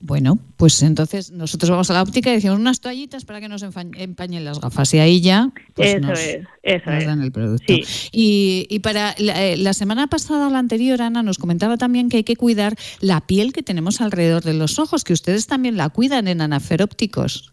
Bueno, 0.00 0.38
pues 0.58 0.82
entonces 0.82 1.32
nosotros 1.32 1.70
vamos 1.70 1.90
a 1.90 1.94
la 1.94 2.02
óptica 2.02 2.30
y 2.30 2.34
decimos 2.34 2.58
unas 2.58 2.80
toallitas 2.80 3.24
para 3.24 3.40
que 3.40 3.48
nos 3.48 3.62
empañen 3.62 4.44
las 4.44 4.60
gafas 4.60 4.92
y 4.92 4.98
ahí 4.98 5.22
ya 5.22 5.50
pues 5.72 5.94
eso 5.94 6.00
nos, 6.00 6.20
es, 6.20 6.44
eso 6.62 6.90
dan 6.90 7.22
el 7.22 7.32
producto. 7.32 7.72
Y, 8.12 8.66
y, 8.68 8.78
para 8.80 9.12
eh, 9.12 9.56
la, 9.56 9.72
semana 9.72 10.06
pasada 10.06 10.48
o 10.48 10.50
la 10.50 10.58
anterior, 10.58 11.00
Ana, 11.00 11.22
nos 11.22 11.38
comentaba 11.38 11.78
también 11.78 12.10
que 12.10 12.18
hay 12.18 12.24
que 12.24 12.36
cuidar 12.36 12.74
la 13.00 13.22
piel 13.22 13.54
que 13.54 13.62
tenemos 13.62 14.02
alrededor 14.02 14.42
de 14.42 14.52
los 14.52 14.78
ojos, 14.78 15.02
que 15.02 15.14
ustedes 15.14 15.46
también 15.46 15.78
la 15.78 15.88
cuidan 15.88 16.28
en 16.28 16.42
Anafer 16.42 16.82
Ópticos. 16.82 17.52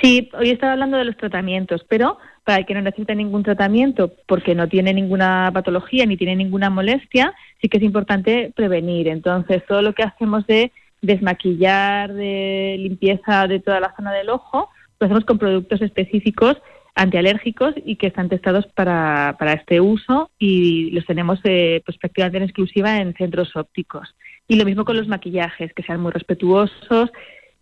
Sí, 0.00 0.30
hoy 0.32 0.50
estaba 0.50 0.72
hablando 0.72 0.96
de 0.96 1.04
los 1.04 1.16
tratamientos, 1.16 1.84
pero 1.88 2.18
para 2.44 2.60
el 2.60 2.66
que 2.66 2.74
no 2.74 2.80
necesita 2.80 3.14
ningún 3.14 3.42
tratamiento 3.42 4.12
porque 4.26 4.54
no 4.54 4.68
tiene 4.68 4.94
ninguna 4.94 5.50
patología 5.52 6.06
ni 6.06 6.16
tiene 6.16 6.36
ninguna 6.36 6.70
molestia, 6.70 7.34
sí 7.60 7.68
que 7.68 7.76
es 7.76 7.82
importante 7.82 8.52
prevenir. 8.56 9.08
Entonces, 9.08 9.62
todo 9.66 9.82
lo 9.82 9.92
que 9.92 10.04
hacemos 10.04 10.46
de 10.46 10.72
desmaquillar, 11.02 12.12
de 12.14 12.76
limpieza 12.78 13.46
de 13.46 13.60
toda 13.60 13.80
la 13.80 13.94
zona 13.94 14.12
del 14.12 14.30
ojo, 14.30 14.70
lo 14.98 15.04
hacemos 15.04 15.24
con 15.24 15.38
productos 15.38 15.82
específicos 15.82 16.56
antialérgicos 16.94 17.74
y 17.84 17.96
que 17.96 18.08
están 18.08 18.28
testados 18.28 18.66
para, 18.68 19.36
para 19.38 19.52
este 19.52 19.80
uso 19.80 20.30
y 20.38 20.90
los 20.90 21.06
tenemos 21.06 21.38
eh, 21.44 21.80
pues 21.84 21.96
prácticamente 21.98 22.38
en 22.38 22.44
exclusiva 22.44 22.96
en 22.96 23.14
centros 23.14 23.54
ópticos. 23.54 24.14
Y 24.48 24.56
lo 24.56 24.64
mismo 24.64 24.84
con 24.84 24.96
los 24.96 25.06
maquillajes, 25.06 25.72
que 25.74 25.82
sean 25.82 26.00
muy 26.00 26.10
respetuosos 26.10 27.10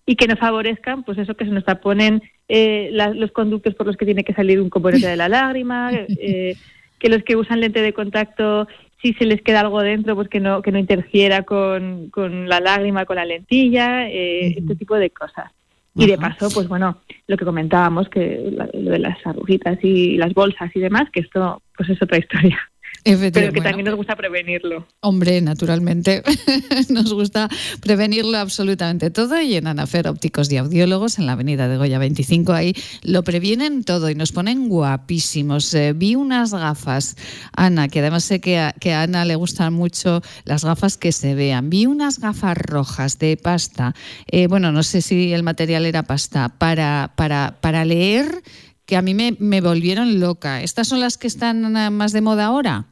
y 0.06 0.14
que 0.14 0.28
no 0.28 0.36
favorezcan, 0.36 1.02
pues 1.02 1.18
eso 1.18 1.34
que 1.34 1.44
se 1.44 1.50
nos 1.50 1.64
taponen 1.64 2.22
eh, 2.48 2.90
los 2.92 3.32
conductos 3.32 3.75
por 3.75 3.86
los 3.86 3.96
que 3.96 4.04
tiene 4.04 4.22
que 4.22 4.32
salir 4.32 4.60
un 4.60 4.70
componente 4.70 5.08
de 5.08 5.16
la 5.16 5.28
lágrima, 5.28 5.90
eh, 6.20 6.56
que 6.98 7.08
los 7.08 7.25
que 7.25 7.36
usan 7.36 7.60
lente 7.60 7.82
de 7.82 7.92
contacto, 7.92 8.68
si 9.02 9.12
se 9.14 9.26
les 9.26 9.42
queda 9.42 9.60
algo 9.60 9.82
dentro, 9.82 10.14
pues 10.14 10.28
que 10.28 10.40
no, 10.40 10.62
que 10.62 10.72
no 10.72 10.78
interfiera 10.78 11.42
con, 11.42 12.08
con 12.10 12.48
la 12.48 12.60
lágrima, 12.60 13.04
con 13.04 13.16
la 13.16 13.25
lentilla, 13.25 14.08
eh, 14.08 14.54
este 14.56 14.76
tipo 14.76 14.94
de 14.94 15.10
cosas. 15.10 15.52
Y 15.98 16.06
de 16.06 16.18
paso, 16.18 16.50
pues 16.52 16.68
bueno, 16.68 16.98
lo 17.26 17.38
que 17.38 17.46
comentábamos, 17.46 18.10
que 18.10 18.52
lo 18.75 18.90
de 18.90 18.98
las 18.98 19.26
agujitas 19.26 19.78
y 19.82 20.18
las 20.18 20.34
bolsas 20.34 20.70
y 20.76 20.80
demás, 20.80 21.08
que 21.10 21.20
esto 21.20 21.62
pues 21.75 21.88
es 21.88 22.00
otra 22.02 22.18
historia. 22.18 22.58
Pero 23.06 23.52
que 23.52 23.60
también 23.60 23.84
nos 23.84 23.94
gusta 23.94 24.16
prevenirlo. 24.16 24.84
Hombre, 25.00 25.40
naturalmente, 25.40 26.25
nos 26.88 27.12
gusta 27.12 27.48
prevenirlo 27.80 28.36
absolutamente 28.36 29.10
todo 29.10 29.40
y 29.40 29.54
en 29.54 29.68
Anafer 29.68 30.08
Ópticos 30.08 30.50
y 30.50 30.56
Audiólogos, 30.56 31.20
en 31.20 31.26
la 31.26 31.32
avenida 31.32 31.68
de 31.68 31.76
Goya 31.76 32.00
25, 32.00 32.52
ahí 32.52 32.75
lo 33.02 33.22
previenen 33.22 33.84
todo 33.84 34.10
y 34.10 34.16
nos 34.16 34.32
ponen 34.32 34.68
guapísimos. 34.68 35.72
Eh, 35.75 35.92
vi 35.94 36.16
unas 36.16 36.52
gafas, 36.52 37.16
Ana, 37.52 37.86
que 37.86 38.00
además 38.00 38.25
sé 38.25 38.40
que 38.40 38.58
a, 38.58 38.72
que 38.72 38.92
a 38.92 39.02
Ana 39.02 39.25
le 39.25 39.36
gustan 39.36 39.72
mucho 39.72 40.20
las 40.44 40.64
gafas 40.64 40.96
que 40.96 41.12
se 41.12 41.36
vean. 41.36 41.70
Vi 41.70 41.86
unas 41.86 42.18
gafas 42.18 42.56
rojas 42.56 43.20
de 43.20 43.36
pasta, 43.36 43.94
eh, 44.26 44.48
bueno, 44.48 44.72
no 44.72 44.82
sé 44.82 45.00
si 45.00 45.32
el 45.32 45.44
material 45.44 45.86
era 45.86 46.02
pasta, 46.02 46.48
para, 46.58 47.12
para, 47.14 47.58
para 47.60 47.84
leer 47.84 48.42
que 48.84 48.96
a 48.96 49.02
mí 49.02 49.14
me, 49.14 49.36
me 49.38 49.60
volvieron 49.60 50.18
loca. 50.18 50.62
¿Estas 50.62 50.88
son 50.88 50.98
las 50.98 51.18
que 51.18 51.26
están 51.28 51.76
eh, 51.76 51.90
más 51.90 52.12
de 52.12 52.20
moda 52.20 52.46
ahora? 52.46 52.86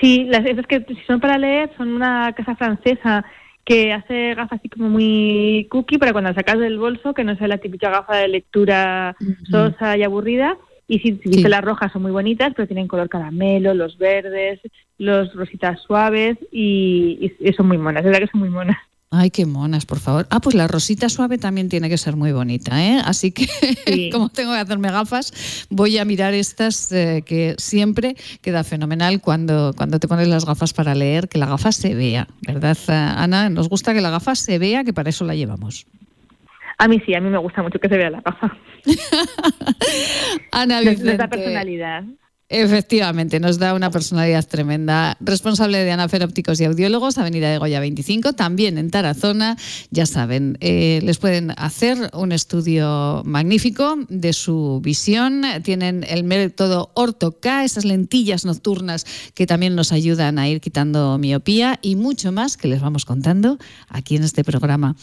Sí, 0.00 0.24
las 0.24 0.44
esas 0.44 0.66
que 0.66 0.84
son 1.06 1.20
para 1.20 1.38
leer 1.38 1.70
son 1.76 1.88
una 1.88 2.32
casa 2.32 2.56
francesa 2.56 3.24
que 3.64 3.92
hace 3.92 4.34
gafas 4.34 4.60
así 4.60 4.68
como 4.68 4.88
muy 4.88 5.66
cookie 5.70 5.98
para 5.98 6.12
cuando 6.12 6.32
sacas 6.34 6.58
del 6.58 6.78
bolso, 6.78 7.14
que 7.14 7.24
no 7.24 7.36
sea 7.36 7.48
la 7.48 7.58
típica 7.58 7.90
gafa 7.90 8.16
de 8.16 8.28
lectura 8.28 9.16
sosa 9.50 9.96
y 9.96 10.04
aburrida. 10.04 10.56
Y 10.88 11.00
si, 11.00 11.18
si 11.18 11.42
las 11.42 11.64
rojas 11.64 11.90
son 11.90 12.02
muy 12.02 12.12
bonitas, 12.12 12.52
pero 12.54 12.68
tienen 12.68 12.86
color 12.86 13.08
caramelo, 13.08 13.74
los 13.74 13.98
verdes, 13.98 14.60
los 14.98 15.34
rositas 15.34 15.80
suaves 15.80 16.38
y, 16.52 17.32
y 17.40 17.52
son 17.54 17.66
muy 17.66 17.76
monas, 17.76 18.04
es 18.04 18.06
verdad 18.06 18.20
que 18.20 18.30
son 18.30 18.40
muy 18.40 18.50
monas. 18.50 18.76
Ay, 19.10 19.30
qué 19.30 19.46
monas, 19.46 19.86
por 19.86 20.00
favor. 20.00 20.26
Ah, 20.30 20.40
pues 20.40 20.56
la 20.56 20.66
rosita 20.66 21.08
suave 21.08 21.38
también 21.38 21.68
tiene 21.68 21.88
que 21.88 21.96
ser 21.96 22.16
muy 22.16 22.32
bonita, 22.32 22.84
¿eh? 22.84 23.00
Así 23.04 23.30
que, 23.30 23.46
como 24.12 24.30
tengo 24.30 24.52
que 24.52 24.58
hacerme 24.58 24.90
gafas, 24.90 25.66
voy 25.70 25.98
a 25.98 26.04
mirar 26.04 26.34
estas 26.34 26.90
eh, 26.90 27.22
que 27.24 27.54
siempre 27.56 28.16
queda 28.42 28.64
fenomenal 28.64 29.20
cuando, 29.20 29.72
cuando 29.76 30.00
te 30.00 30.08
pones 30.08 30.26
las 30.26 30.44
gafas 30.44 30.72
para 30.72 30.94
leer, 30.94 31.28
que 31.28 31.38
la 31.38 31.46
gafa 31.46 31.70
se 31.70 31.94
vea, 31.94 32.26
¿verdad, 32.46 32.76
Ana? 32.88 33.48
Nos 33.48 33.68
gusta 33.68 33.94
que 33.94 34.00
la 34.00 34.10
gafa 34.10 34.34
se 34.34 34.58
vea, 34.58 34.82
que 34.82 34.92
para 34.92 35.10
eso 35.10 35.24
la 35.24 35.36
llevamos. 35.36 35.86
A 36.78 36.88
mí 36.88 37.00
sí, 37.06 37.14
a 37.14 37.20
mí 37.20 37.30
me 37.30 37.38
gusta 37.38 37.62
mucho 37.62 37.78
que 37.78 37.88
se 37.88 37.96
vea 37.96 38.10
la 38.10 38.20
gafa. 38.20 38.56
Ana 40.52 40.80
Vicente. 40.80 41.16
da 41.16 41.28
personalidad. 41.28 42.04
Efectivamente, 42.48 43.40
nos 43.40 43.58
da 43.58 43.74
una 43.74 43.90
personalidad 43.90 44.46
tremenda. 44.46 45.16
Responsable 45.18 45.78
de 45.78 45.90
Anafer 45.90 46.22
Ópticos 46.22 46.60
y 46.60 46.64
Audiólogos, 46.64 47.18
Avenida 47.18 47.50
de 47.50 47.58
Goya 47.58 47.80
25, 47.80 48.34
también 48.34 48.78
en 48.78 48.92
Tarazona. 48.92 49.56
Ya 49.90 50.06
saben, 50.06 50.56
eh, 50.60 51.00
les 51.02 51.18
pueden 51.18 51.50
hacer 51.56 51.98
un 52.12 52.30
estudio 52.30 53.22
magnífico 53.24 53.96
de 54.08 54.32
su 54.32 54.80
visión. 54.80 55.42
Tienen 55.64 56.04
el 56.08 56.22
método 56.22 56.92
Orto-K, 56.94 57.64
esas 57.64 57.84
lentillas 57.84 58.44
nocturnas 58.44 59.32
que 59.34 59.48
también 59.48 59.74
nos 59.74 59.90
ayudan 59.90 60.38
a 60.38 60.48
ir 60.48 60.60
quitando 60.60 61.18
miopía 61.18 61.80
y 61.82 61.96
mucho 61.96 62.30
más 62.30 62.56
que 62.56 62.68
les 62.68 62.80
vamos 62.80 63.04
contando 63.04 63.58
aquí 63.88 64.14
en 64.14 64.22
este 64.22 64.44
programa. 64.44 64.94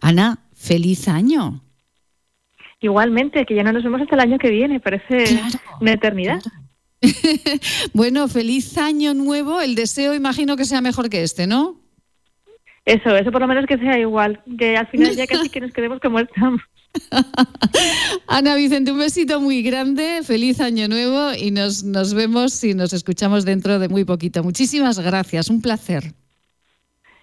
Ana, 0.00 0.38
feliz 0.54 1.08
año. 1.08 1.60
Igualmente, 2.80 3.44
que 3.44 3.54
ya 3.54 3.62
no 3.62 3.72
nos 3.72 3.84
vemos 3.84 4.00
hasta 4.00 4.14
el 4.14 4.20
año 4.22 4.38
que 4.38 4.48
viene, 4.48 4.80
parece 4.80 5.40
una 5.80 5.92
eternidad. 5.92 6.40
bueno, 7.92 8.28
feliz 8.28 8.76
año 8.78 9.14
nuevo. 9.14 9.60
El 9.60 9.74
deseo 9.74 10.14
imagino 10.14 10.56
que 10.56 10.64
sea 10.64 10.80
mejor 10.80 11.08
que 11.10 11.22
este, 11.22 11.46
¿no? 11.46 11.80
Eso, 12.84 13.16
eso 13.16 13.32
por 13.32 13.40
lo 13.40 13.48
menos 13.48 13.66
que 13.66 13.78
sea 13.78 13.98
igual, 13.98 14.40
que 14.58 14.76
al 14.76 14.86
final 14.86 15.16
ya 15.16 15.26
casi 15.26 15.48
que 15.50 15.60
nos 15.60 15.72
quedemos 15.72 15.98
como 16.00 16.20
estamos. 16.20 16.60
Ana 18.28 18.54
Vicente, 18.54 18.92
un 18.92 18.98
besito 18.98 19.40
muy 19.40 19.62
grande, 19.62 20.20
feliz 20.22 20.60
año 20.60 20.88
nuevo 20.88 21.32
y 21.34 21.50
nos, 21.50 21.82
nos 21.84 22.14
vemos 22.14 22.62
y 22.64 22.74
nos 22.74 22.92
escuchamos 22.92 23.44
dentro 23.44 23.78
de 23.78 23.88
muy 23.88 24.04
poquito. 24.04 24.42
Muchísimas 24.42 24.98
gracias, 25.00 25.50
un 25.50 25.60
placer. 25.60 26.14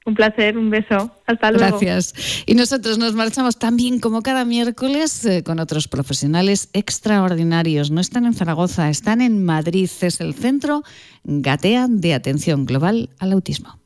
Un 0.06 0.16
placer, 0.16 0.58
un 0.58 0.70
beso. 0.70 1.12
Hasta 1.26 1.52
luego. 1.52 1.80
Gracias. 1.80 2.44
Y 2.46 2.56
nosotros 2.56 2.98
nos 2.98 3.14
marchamos 3.14 3.58
también, 3.58 4.00
como 4.00 4.22
cada 4.22 4.44
miércoles, 4.44 5.24
eh, 5.26 5.44
con 5.44 5.60
otros 5.60 5.88
profesionales 5.88 6.70
extraordinarios. 6.74 7.90
No 7.90 8.02
están 8.02 8.26
en 8.26 8.34
Zaragoza, 8.34 8.90
están 8.90 9.22
en 9.22 9.44
Madrid. 9.46 9.90
Es 10.02 10.20
el 10.20 10.34
Centro 10.34 10.84
Gatea 11.24 11.88
de 11.90 12.14
Atención 12.14 12.66
Global 12.66 13.10
al 13.20 13.32
Autismo. 13.32 13.80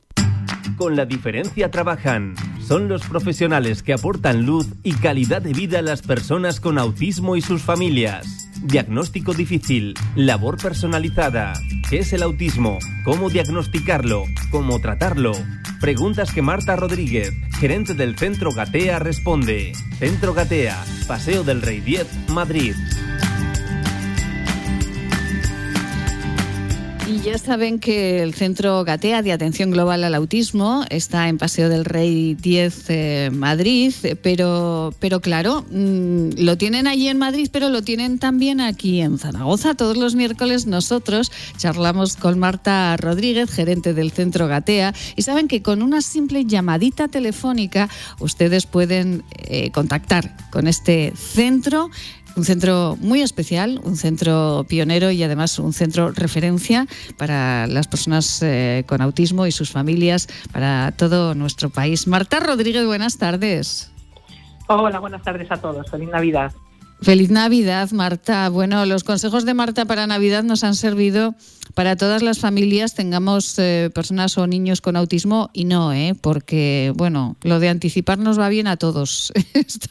Con 0.76 0.96
la 0.96 1.06
diferencia 1.06 1.70
trabajan. 1.70 2.34
Son 2.60 2.88
los 2.88 3.06
profesionales 3.06 3.82
que 3.82 3.92
aportan 3.92 4.44
luz 4.44 4.66
y 4.82 4.92
calidad 4.92 5.40
de 5.42 5.52
vida 5.52 5.78
a 5.78 5.82
las 5.82 6.02
personas 6.02 6.60
con 6.60 6.78
autismo 6.78 7.36
y 7.36 7.40
sus 7.40 7.62
familias. 7.62 8.26
Diagnóstico 8.62 9.34
difícil, 9.34 9.94
labor 10.16 10.60
personalizada. 10.60 11.54
¿Qué 11.88 12.00
es 12.00 12.12
el 12.12 12.22
autismo? 12.22 12.78
¿Cómo 13.04 13.30
diagnosticarlo? 13.30 14.24
¿Cómo 14.50 14.80
tratarlo? 14.80 15.32
Preguntas 15.80 16.32
que 16.32 16.42
Marta 16.42 16.74
Rodríguez, 16.74 17.32
gerente 17.60 17.94
del 17.94 18.18
Centro 18.18 18.52
Gatea, 18.52 18.98
responde. 18.98 19.72
Centro 19.98 20.34
Gatea, 20.34 20.84
Paseo 21.06 21.44
del 21.44 21.62
Rey 21.62 21.80
10, 21.80 22.30
Madrid. 22.30 22.74
Y 27.08 27.20
ya 27.22 27.38
saben 27.38 27.78
que 27.78 28.22
el 28.22 28.34
Centro 28.34 28.84
Gatea 28.84 29.22
de 29.22 29.32
Atención 29.32 29.70
Global 29.70 30.04
al 30.04 30.14
Autismo 30.14 30.84
está 30.90 31.30
en 31.30 31.38
Paseo 31.38 31.70
del 31.70 31.86
Rey 31.86 32.34
10, 32.34 32.84
eh, 32.90 33.30
Madrid, 33.32 33.94
pero, 34.22 34.92
pero 35.00 35.20
claro, 35.20 35.64
mm, 35.70 36.32
lo 36.36 36.58
tienen 36.58 36.86
allí 36.86 37.08
en 37.08 37.16
Madrid, 37.16 37.48
pero 37.50 37.70
lo 37.70 37.80
tienen 37.80 38.18
también 38.18 38.60
aquí 38.60 39.00
en 39.00 39.16
Zaragoza. 39.16 39.72
Todos 39.72 39.96
los 39.96 40.16
miércoles 40.16 40.66
nosotros 40.66 41.32
charlamos 41.56 42.16
con 42.16 42.38
Marta 42.38 42.94
Rodríguez, 42.98 43.50
gerente 43.50 43.94
del 43.94 44.10
Centro 44.10 44.46
Gatea, 44.46 44.92
y 45.16 45.22
saben 45.22 45.48
que 45.48 45.62
con 45.62 45.80
una 45.80 46.02
simple 46.02 46.44
llamadita 46.44 47.08
telefónica 47.08 47.88
ustedes 48.20 48.66
pueden 48.66 49.24
eh, 49.38 49.70
contactar 49.70 50.36
con 50.50 50.68
este 50.68 51.14
centro 51.16 51.88
un 52.38 52.44
centro 52.44 52.96
muy 53.00 53.20
especial, 53.20 53.80
un 53.82 53.96
centro 53.96 54.64
pionero 54.68 55.10
y 55.10 55.22
además 55.22 55.58
un 55.58 55.72
centro 55.72 56.12
referencia 56.12 56.86
para 57.16 57.66
las 57.66 57.88
personas 57.88 58.40
eh, 58.42 58.84
con 58.86 59.02
autismo 59.02 59.46
y 59.46 59.52
sus 59.52 59.70
familias, 59.70 60.28
para 60.52 60.92
todo 60.92 61.34
nuestro 61.34 61.68
país. 61.68 62.06
Marta 62.06 62.38
Rodríguez, 62.38 62.86
buenas 62.86 63.18
tardes. 63.18 63.90
Hola, 64.68 65.00
buenas 65.00 65.22
tardes 65.22 65.50
a 65.50 65.56
todos. 65.56 65.90
Feliz 65.90 66.08
Navidad. 66.10 66.52
Feliz 67.02 67.30
Navidad, 67.30 67.90
Marta. 67.90 68.48
Bueno, 68.48 68.86
los 68.86 69.04
consejos 69.04 69.44
de 69.44 69.54
Marta 69.54 69.84
para 69.84 70.06
Navidad 70.06 70.44
nos 70.44 70.62
han 70.64 70.74
servido 70.74 71.34
para 71.78 71.94
todas 71.94 72.22
las 72.22 72.40
familias, 72.40 72.94
tengamos 72.94 73.56
eh, 73.56 73.88
personas 73.94 74.36
o 74.36 74.48
niños 74.48 74.80
con 74.80 74.96
autismo 74.96 75.48
y 75.52 75.64
no, 75.64 75.92
¿eh? 75.92 76.16
porque, 76.20 76.92
bueno, 76.96 77.36
lo 77.42 77.60
de 77.60 77.68
anticipar 77.68 78.18
nos 78.18 78.36
va 78.36 78.48
bien 78.48 78.66
a 78.66 78.76
todos. 78.76 79.32
esto 79.54 79.88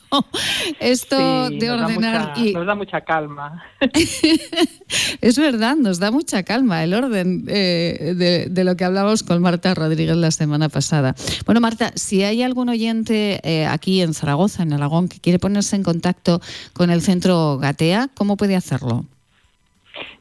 esto 0.82 1.50
de 1.50 1.72
ordenar. 1.72 2.34
y... 2.36 2.52
Nos 2.52 2.68
da 2.68 2.76
mucha 2.76 3.00
calma. 3.06 3.64
es 5.22 5.40
verdad, 5.40 5.78
nos 5.78 6.00
da 6.00 6.12
mucha 6.12 6.44
calma 6.44 6.84
el 6.84 6.94
orden 6.94 7.46
eh, 7.48 8.50
de, 8.50 8.64
lo 8.66 8.76
que 8.76 8.84
hablamos 8.84 9.24
con 9.24 9.42
Marta 9.42 9.74
Rodríguez 9.74 10.18
la 10.18 10.32
semana 10.32 10.68
pasada. 10.68 11.16
Bueno, 11.46 11.62
Marta, 11.62 11.94
si 11.96 12.22
hay 12.22 12.44
algún 12.44 12.68
oyente 12.68 13.40
eh, 13.46 13.66
aquí 13.66 14.02
en 14.02 14.14
Zaragoza, 14.14 14.64
en 14.64 14.74
Aragón, 14.74 15.08
que 15.08 15.22
quiere 15.22 15.40
ponerse 15.40 15.78
en 15.78 15.84
contacto 15.84 16.42
con 16.74 16.90
el 16.90 17.02
centro 17.02 17.58
Gatea, 17.60 18.10
¿cómo 18.14 18.36
puede 18.36 18.58
hacerlo? 18.58 19.06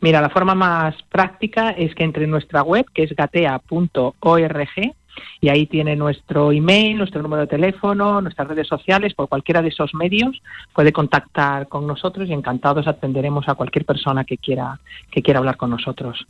Mira, 0.01 0.21
la 0.21 0.31
forma 0.31 0.55
más 0.55 0.95
práctica 1.11 1.71
es 1.71 1.95
que 1.95 2.05
entre 2.05 2.25
en 2.25 2.31
nuestra 2.31 2.63
web, 2.63 2.87
que 2.95 3.05
es 3.05 3.15
gatea.org, 3.15 4.95
y 5.41 5.49
ahí 5.49 5.67
tiene 5.67 5.97
nuestro 5.97 6.53
email, 6.53 6.99
nuestro 6.99 7.23
número 7.23 7.43
de 7.43 7.49
teléfono, 7.49 8.21
nuestras 8.21 8.49
redes 8.49 8.69
sociales, 8.69 9.15
por 9.15 9.29
cualquiera 9.29 9.63
de 9.63 9.69
esos 9.69 9.95
medios 9.95 10.41
puede 10.75 10.93
contactar 10.93 11.69
con 11.69 11.87
nosotros 11.87 12.29
y 12.29 12.33
encantados 12.33 12.87
atenderemos 12.87 13.49
a 13.49 13.55
cualquier 13.55 13.85
persona 13.85 14.25
que 14.25 14.39
quiera 14.39 14.79
que 15.11 15.23
quiera 15.23 15.39
hablar 15.39 15.57
con 15.57 15.71
nosotros. 15.71 16.27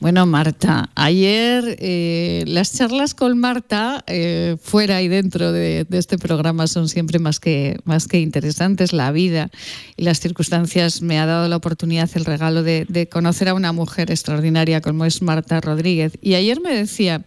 Bueno, 0.00 0.26
Marta, 0.26 0.90
ayer 0.94 1.76
eh, 1.78 2.44
las 2.46 2.76
charlas 2.76 3.14
con 3.14 3.38
Marta 3.38 4.04
eh, 4.06 4.56
fuera 4.60 5.02
y 5.02 5.08
dentro 5.08 5.52
de, 5.52 5.86
este 5.90 6.18
programa 6.18 6.66
son 6.66 6.88
siempre 6.88 7.18
más 7.18 7.40
que 7.40 7.78
más 7.84 8.06
que 8.06 8.20
interesantes. 8.20 8.92
La 8.92 9.12
vida 9.12 9.50
y 9.96 10.04
las 10.04 10.20
circunstancias 10.20 11.02
me 11.02 11.18
ha 11.18 11.26
dado 11.26 11.48
la 11.48 11.56
oportunidad, 11.56 12.10
el 12.14 12.24
regalo 12.24 12.62
de, 12.62 12.86
de 12.88 13.08
conocer 13.08 13.48
a 13.48 13.54
una 13.54 13.72
mujer 13.72 14.10
extraordinaria 14.10 14.80
como 14.80 15.04
es 15.04 15.22
Marta 15.22 15.60
Rodríguez. 15.60 16.18
Y 16.20 16.34
ayer 16.34 16.60
me 16.60 16.74
decía, 16.74 17.22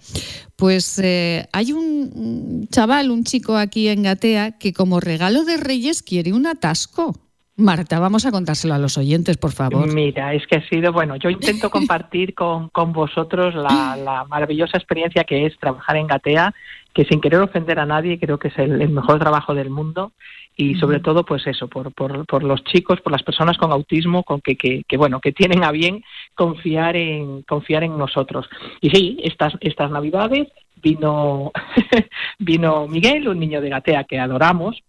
pues 0.56 1.00
eh, 1.00 1.48
hay 1.52 1.74
un 1.74 2.68
chaval, 2.72 3.12
un 3.12 3.24
chico 3.24 3.58
aquí 3.58 3.88
en 3.88 4.04
Gatea, 4.04 4.58
que 4.58 4.74
como 4.74 5.00
regalo 5.00 5.44
de 5.44 5.58
Reyes 5.58 6.02
quiere 6.02 6.34
un 6.34 6.48
atasco. 6.48 7.27
Marta, 7.60 8.00
vamos 8.00 8.24
a 8.28 8.32
contárselo 8.32 8.76
a 8.76 8.78
los 8.78 9.00
oyentes, 9.00 9.36
por 9.36 9.52
favor. 9.52 9.92
Mira, 9.92 10.32
es 10.36 10.46
que 10.46 10.58
ha 10.58 10.70
sido, 10.70 10.94
bueno, 10.94 11.16
yo 11.16 11.32
intento 11.32 11.72
compartir 11.72 12.36
con, 12.36 12.70
con 12.70 12.94
vosotros 12.94 13.56
la, 13.56 14.26
maravillosa 14.30 14.78
experiencia 14.78 15.24
que 15.24 15.48
es 15.48 15.58
trabajar 15.58 15.98
en 15.98 16.06
Gatea, 16.06 16.54
que 16.94 17.06
sin 17.06 17.20
querer 17.20 17.42
ofender 17.42 17.80
a 17.80 17.88
nadie, 17.88 18.20
creo 18.20 18.38
que 18.38 18.50
es 18.50 18.58
el 18.60 18.90
mejor 18.90 19.18
trabajo 19.18 19.56
del 19.56 19.72
mundo. 19.72 20.12
Y 20.56 20.76
sobre 20.76 21.00
todo 21.00 21.24
pues 21.24 21.46
eso 21.48 21.68
por, 21.68 21.92
por, 21.94 22.26
por, 22.26 22.44
los 22.44 22.64
chicos 22.64 23.00
por 23.02 23.12
las 23.12 23.22
personas 23.22 23.58
con 23.58 23.72
autismo 23.72 24.24
con 24.24 24.42
que, 24.42 24.56
que, 24.56 24.98
bueno 24.98 25.20
que 25.20 25.32
tienen 25.32 25.64
a 25.64 25.70
bien 25.70 26.04
confiar 26.34 26.96
en 26.96 27.44
confiar 27.44 27.84
en 27.84 27.96
nosotros. 27.96 28.48
Y 28.82 28.90
sí 28.90 29.20
estas 29.24 29.54
estas 29.62 29.92
navidades 29.92 30.48
vino 30.82 31.52
vino 32.40 32.88
Miguel 32.88 33.28
un 33.28 33.40
niño 33.40 33.62
de 33.62 33.70
Gatea 33.70 34.06
que 34.06 34.18
adoramos 34.18 34.82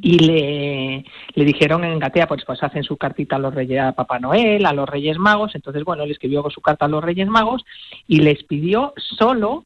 y 0.00 0.18
le, 0.18 1.04
le 1.34 1.44
dijeron 1.44 1.84
en 1.84 1.98
Gatea, 1.98 2.26
pues, 2.26 2.44
pues 2.44 2.62
hacen 2.62 2.82
su 2.82 2.96
cartita 2.96 3.36
a 3.36 3.38
los 3.38 3.54
Reyes, 3.54 3.80
a 3.80 3.92
Papá 3.92 4.18
Noel, 4.18 4.66
a 4.66 4.72
los 4.72 4.88
Reyes 4.88 5.18
Magos. 5.18 5.54
Entonces, 5.54 5.84
bueno, 5.84 6.02
él 6.02 6.10
escribió 6.10 6.48
su 6.50 6.60
carta 6.60 6.86
a 6.86 6.88
los 6.88 7.02
Reyes 7.02 7.28
Magos 7.28 7.64
y 8.06 8.20
les 8.20 8.42
pidió 8.44 8.92
solo 8.96 9.64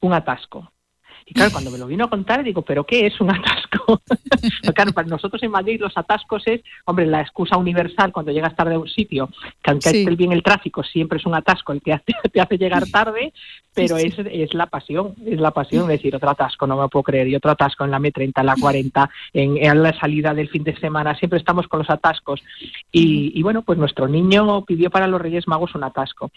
un 0.00 0.12
atasco. 0.12 0.70
Y 1.28 1.34
claro, 1.34 1.50
cuando 1.52 1.70
me 1.70 1.78
lo 1.78 1.86
vino 1.86 2.04
a 2.04 2.10
contar, 2.10 2.42
digo, 2.42 2.62
¿pero 2.62 2.84
qué 2.84 3.06
es 3.06 3.20
un 3.20 3.30
atasco? 3.30 4.00
claro, 4.74 4.92
para 4.92 5.08
nosotros 5.08 5.42
en 5.42 5.50
Madrid 5.50 5.80
los 5.80 5.96
atascos 5.96 6.42
es, 6.46 6.62
hombre, 6.86 7.06
la 7.06 7.20
excusa 7.20 7.56
universal 7.56 8.12
cuando 8.12 8.32
llegas 8.32 8.56
tarde 8.56 8.74
a 8.74 8.78
un 8.78 8.88
sitio, 8.88 9.28
que 9.62 9.70
aunque 9.70 9.90
esté 9.90 10.16
bien 10.16 10.32
el 10.32 10.42
tráfico, 10.42 10.82
siempre 10.82 11.18
es 11.18 11.26
un 11.26 11.34
atasco 11.34 11.72
el 11.72 11.82
que 11.82 11.92
hace, 11.92 12.14
te 12.32 12.40
hace 12.40 12.56
llegar 12.56 12.88
tarde, 12.90 13.32
pero 13.74 13.96
Es, 13.96 14.18
es 14.18 14.54
la 14.54 14.66
pasión, 14.66 15.14
es 15.24 15.38
la 15.38 15.52
pasión 15.52 15.86
de 15.86 15.94
decir, 15.94 16.14
otro 16.16 16.30
atasco, 16.30 16.66
no 16.66 16.76
me 16.76 16.88
puedo 16.88 17.04
creer, 17.04 17.28
y 17.28 17.36
otro 17.36 17.50
atasco 17.50 17.84
en 17.84 17.92
la 17.92 17.98
M30, 17.98 18.32
en 18.34 18.46
la 18.46 18.56
40, 18.56 19.10
en, 19.34 19.82
la 19.82 19.98
salida 19.98 20.34
del 20.34 20.48
fin 20.48 20.64
de 20.64 20.76
semana, 20.80 21.14
siempre 21.14 21.38
estamos 21.38 21.68
con 21.68 21.78
los 21.78 21.90
atascos. 21.90 22.42
Y, 22.90 23.40
bueno, 23.42 23.62
pues 23.62 23.78
nuestro 23.78 24.08
niño 24.08 24.64
pidió 24.64 24.90
para 24.90 25.06
los 25.06 25.20
Reyes 25.20 25.46
Magos 25.46 25.74
un 25.74 25.84
atasco. 25.84 26.30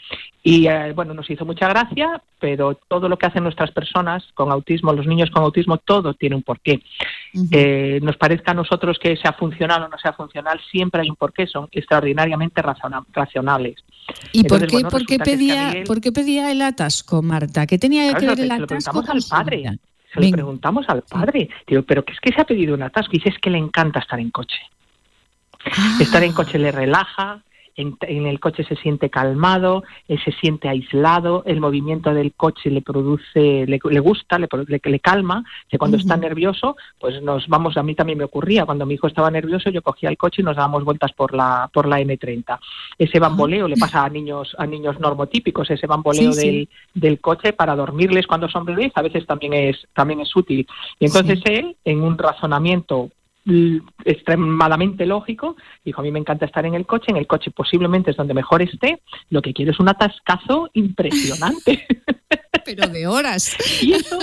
Y 0.44 0.68
eh, 0.68 0.94
bueno, 0.94 1.14
nos 1.14 1.30
hizo 1.30 1.46
mucha 1.46 1.68
gracia, 1.68 2.22
pero 2.40 2.76
todo 2.76 3.10
lo 3.10 3.18
que 3.18 3.26
hacen 3.26 3.44
nuestras 3.44 3.72
personas 3.72 4.24
con 4.34 4.52
autismo, 4.52 4.81
los 4.82 5.08
niños 5.08 5.30
con 5.30 5.44
autismo, 5.44 5.78
todo 5.78 6.14
tiene 6.14 6.36
un 6.36 6.44
porqué. 6.44 6.82
Eh, 7.52 8.00
nos 8.02 8.18
parezca 8.18 8.52
a 8.52 8.54
nosotros 8.54 8.98
que 9.00 9.16
sea 9.16 9.34
funcional 9.34 9.84
o 9.84 9.88
no 9.88 9.98
sea 9.98 10.14
funcional, 10.14 10.60
siempre 10.70 11.02
hay 11.02 11.10
un 11.10 11.16
porqué, 11.16 11.48
son 11.48 11.68
extraordinariamente 11.72 12.62
racionales. 12.62 13.76
¿Y 14.34 14.44
por, 14.44 14.68
qué, 14.68 14.82
por, 14.82 15.06
qué 15.06 15.20
pedía, 15.20 15.84
por 15.86 16.02
qué 16.02 16.12
pedía 16.12 16.52
el 16.52 16.62
atasco, 16.62 17.22
Marta? 17.22 17.66
¿Qué 17.68 17.78
tenía 17.78 18.14
que 18.14 18.28
ver 18.28 18.40
el 18.40 18.52
atasco? 18.52 19.04
al 19.08 19.22
padre. 19.30 19.80
Se 20.14 20.20
lo 20.20 20.32
preguntamos 20.32 20.86
al 20.90 21.04
padre. 21.04 21.50
Digo, 21.66 21.84
¿pero 21.84 22.04
qué 22.04 22.14
es 22.14 22.20
que 22.20 22.34
se 22.34 22.42
ha 22.42 22.46
pedido 22.46 22.74
un 22.74 22.84
atasco? 22.84 23.12
Y 23.14 23.20
dice, 23.20 23.30
es 23.30 23.40
que 23.40 23.50
le 23.50 23.58
encanta 23.58 24.00
estar 24.00 24.20
en 24.20 24.30
coche. 24.30 24.60
Ah. 25.66 25.98
Estar 26.02 26.24
en 26.24 26.34
coche 26.34 26.60
le 26.60 26.72
relaja, 26.72 27.42
en, 27.76 28.26
el 28.26 28.40
coche 28.40 28.64
se 28.64 28.76
siente 28.76 29.10
calmado, 29.10 29.84
eh, 30.08 30.18
se 30.24 30.32
siente 30.32 30.70
aislado, 30.70 31.44
el 31.46 31.60
movimiento 31.60 32.14
del 32.14 32.34
coche 32.34 32.70
le 32.70 32.82
produce, 32.82 33.66
le, 33.66 34.00
gusta, 34.00 34.40
le, 34.40 34.48
le, 34.68 35.00
calma, 35.00 35.44
que 35.70 35.78
cuando 35.78 35.98
está 35.98 36.18
nervioso, 36.18 36.76
pues 37.00 37.22
nos 37.22 37.48
vamos, 37.48 37.78
a 37.78 37.84
mí 37.84 37.96
también 37.96 38.18
me 38.18 38.24
ocurría, 38.26 38.66
cuando 38.66 38.86
mi 38.86 38.96
hijo 38.96 39.08
estaba 39.08 39.32
nervioso 39.32 39.70
yo 39.70 39.82
cogía 39.82 40.10
el 40.10 40.18
coche 40.18 40.42
y 40.42 40.46
nos 40.46 40.56
dábamos 40.56 40.84
vueltas 40.84 41.12
por 41.14 41.34
la, 41.34 41.70
por 41.74 41.88
la 41.88 42.00
M30. 42.00 42.60
Ese 42.98 43.20
bamboleo 43.20 43.68
le 43.68 43.78
pasa 43.78 44.04
a 44.04 44.10
niños, 44.10 44.56
a 44.58 44.66
niños 44.66 45.00
normotípicos, 45.00 45.70
ese 45.70 45.88
bamboleo 45.88 46.32
del, 46.34 46.70
del 46.94 47.20
coche 47.20 47.54
para 47.54 47.76
dormirles 47.76 48.28
cuando 48.28 48.50
son 48.50 48.66
bebés, 48.66 48.92
a 48.96 49.02
veces 49.02 49.26
también 49.26 49.54
es, 49.54 49.88
también 49.94 50.22
es 50.22 50.36
útil. 50.36 50.68
Y 51.00 51.06
entonces 51.06 51.42
él, 51.46 51.76
en 51.86 52.02
un 52.02 52.18
razonamiento 52.18 53.10
extremadamente 54.06 55.06
lógico, 55.06 55.56
dijo, 55.84 56.02
a 56.02 56.04
mí 56.04 56.12
me 56.12 56.20
encanta 56.20 56.46
estar 56.46 56.66
en 56.66 56.76
el 56.76 56.86
coche, 56.86 57.08
en 57.10 57.18
el 57.18 57.28
coche 57.28 57.52
posiblemente 57.52 58.12
es 58.12 58.18
donde 58.18 58.34
mejor 58.34 58.62
esté, 58.62 59.02
lo 59.30 59.42
que 59.42 59.54
quiero 59.54 59.72
es 59.72 59.80
un 59.80 59.90
atascazo 59.90 60.70
impresionante. 60.74 61.86
Pero 62.66 62.88
de 62.88 63.08
horas. 63.08 63.56
Y 63.82 63.94
eso, 63.94 64.20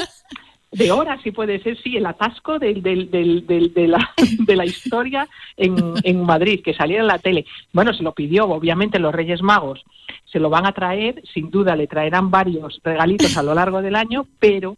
de 0.70 0.92
horas, 0.92 1.20
si 1.22 1.32
puede 1.32 1.60
ser, 1.62 1.76
sí, 1.82 1.96
el 1.96 2.06
atasco 2.06 2.58
del, 2.58 2.82
del, 2.82 3.10
del, 3.10 3.46
de, 3.46 3.88
la, 3.88 4.10
de 4.16 4.56
la 4.56 4.64
historia 4.64 5.28
en, 5.56 5.94
en 6.02 6.22
Madrid, 6.22 6.60
que 6.62 6.74
saliera 6.74 7.02
en 7.02 7.08
la 7.08 7.18
tele. 7.18 7.46
Bueno, 7.72 7.92
se 7.94 8.02
lo 8.02 8.12
pidió, 8.12 8.48
obviamente, 8.48 8.98
los 8.98 9.14
Reyes 9.14 9.42
Magos 9.42 9.82
se 10.30 10.38
lo 10.38 10.50
van 10.50 10.66
a 10.66 10.72
traer, 10.72 11.22
sin 11.32 11.50
duda 11.50 11.74
le 11.74 11.86
traerán 11.86 12.30
varios 12.30 12.80
regalitos 12.84 13.36
a 13.36 13.42
lo 13.42 13.54
largo 13.54 13.80
del 13.80 13.96
año, 13.96 14.26
pero 14.38 14.76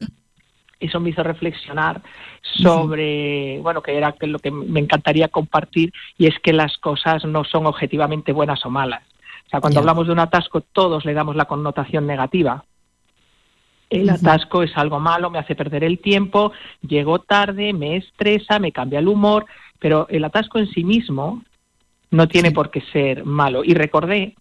eso 0.81 0.99
me 0.99 1.11
hizo 1.11 1.23
reflexionar 1.23 2.03
sobre, 2.43 3.61
bueno, 3.61 3.83
que 3.83 3.97
era 3.97 4.15
lo 4.21 4.39
que 4.39 4.51
me 4.51 4.81
encantaría 4.81 5.29
compartir, 5.29 5.93
y 6.19 6.27
es 6.27 6.39
que 6.41 6.53
las 6.53 6.77
cosas 6.79 7.25
no 7.25 7.45
son 7.45 7.67
objetivamente 7.67 8.33
buenas 8.33 8.65
o 8.67 8.71
malas. 8.71 9.03
O 9.47 9.51
sea, 9.51 9.61
cuando 9.61 9.81
hablamos 9.81 10.07
de 10.07 10.13
un 10.13 10.19
atasco, 10.19 10.61
todos 10.61 11.05
le 11.05 11.15
damos 11.15 11.37
la 11.37 11.45
connotación 11.45 12.07
negativa. 12.07 12.65
El 13.91 14.09
atasco 14.09 14.63
es 14.63 14.77
algo 14.77 15.01
malo, 15.01 15.31
me 15.31 15.41
hace 15.41 15.57
perder 15.57 15.83
el 15.83 15.99
tiempo, 15.99 16.53
llego 16.81 17.19
tarde, 17.19 17.73
me 17.73 17.97
estresa, 17.97 18.61
me 18.61 18.71
cambia 18.71 19.01
el 19.01 19.09
humor, 19.09 19.47
pero 19.81 20.07
el 20.09 20.25
atasco 20.25 20.61
en 20.61 20.69
sí 20.69 20.85
mismo 20.85 21.43
no 22.11 22.29
tiene 22.29 22.51
por 22.53 22.71
qué 22.71 22.83
ser 22.93 23.25
malo. 23.25 23.63
Y 23.65 23.75
recordé 23.75 24.35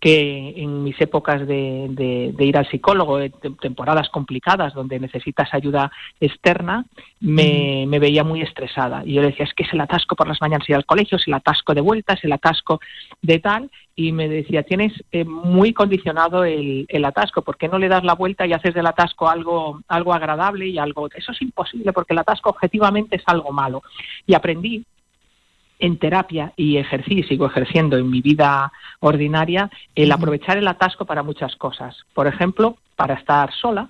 que 0.00 0.54
en 0.56 0.82
mis 0.82 0.98
épocas 0.98 1.46
de, 1.46 2.34
ir 2.38 2.56
al 2.56 2.68
psicólogo, 2.68 3.18
de 3.18 3.30
temporadas 3.60 4.08
complicadas 4.08 4.72
donde 4.72 4.98
necesitas 4.98 5.52
ayuda 5.52 5.92
externa, 6.18 6.86
me, 7.20 7.86
veía 7.86 8.24
muy 8.24 8.40
estresada. 8.40 9.02
Y 9.04 9.12
yo 9.14 9.22
decía, 9.22 9.44
es 9.44 9.52
que 9.52 9.64
es 9.64 9.72
el 9.74 9.80
atasco 9.80 10.16
por 10.16 10.26
las 10.26 10.40
mañanas 10.40 10.68
ir 10.70 10.74
al 10.74 10.86
colegio, 10.86 11.18
es 11.18 11.28
el 11.28 11.34
atasco 11.34 11.74
de 11.74 11.82
vueltas, 11.82 12.18
es 12.18 12.24
el 12.24 12.32
atasco 12.32 12.80
de 13.20 13.40
tal. 13.40 13.70
Y 13.94 14.12
me 14.12 14.26
decía, 14.26 14.62
tienes 14.62 14.94
eh, 15.12 15.24
muy 15.24 15.74
condicionado 15.74 16.44
el, 16.44 16.86
el, 16.88 17.04
atasco, 17.04 17.42
¿por 17.42 17.58
qué 17.58 17.68
no 17.68 17.78
le 17.78 17.88
das 17.88 18.02
la 18.02 18.14
vuelta 18.14 18.46
y 18.46 18.54
haces 18.54 18.72
del 18.72 18.86
atasco 18.86 19.28
algo, 19.28 19.82
algo 19.86 20.14
agradable 20.14 20.66
y 20.66 20.78
algo... 20.78 21.10
Eso 21.14 21.32
es 21.32 21.42
imposible 21.42 21.92
porque 21.92 22.14
el 22.14 22.20
atasco 22.20 22.48
objetivamente 22.48 23.16
es 23.16 23.22
algo 23.26 23.52
malo. 23.52 23.82
Y 24.26 24.32
aprendí 24.32 24.82
en 25.80 25.98
terapia 25.98 26.52
y 26.56 26.76
ejercí 26.76 27.20
y 27.20 27.22
sigo 27.24 27.46
ejerciendo 27.46 27.96
en 27.96 28.10
mi 28.10 28.20
vida 28.20 28.72
ordinaria 29.00 29.70
el 29.94 30.12
aprovechar 30.12 30.58
el 30.58 30.68
atasco 30.68 31.04
para 31.04 31.22
muchas 31.22 31.56
cosas. 31.56 31.96
Por 32.14 32.26
ejemplo, 32.26 32.76
para 32.96 33.14
estar 33.14 33.52
sola, 33.52 33.88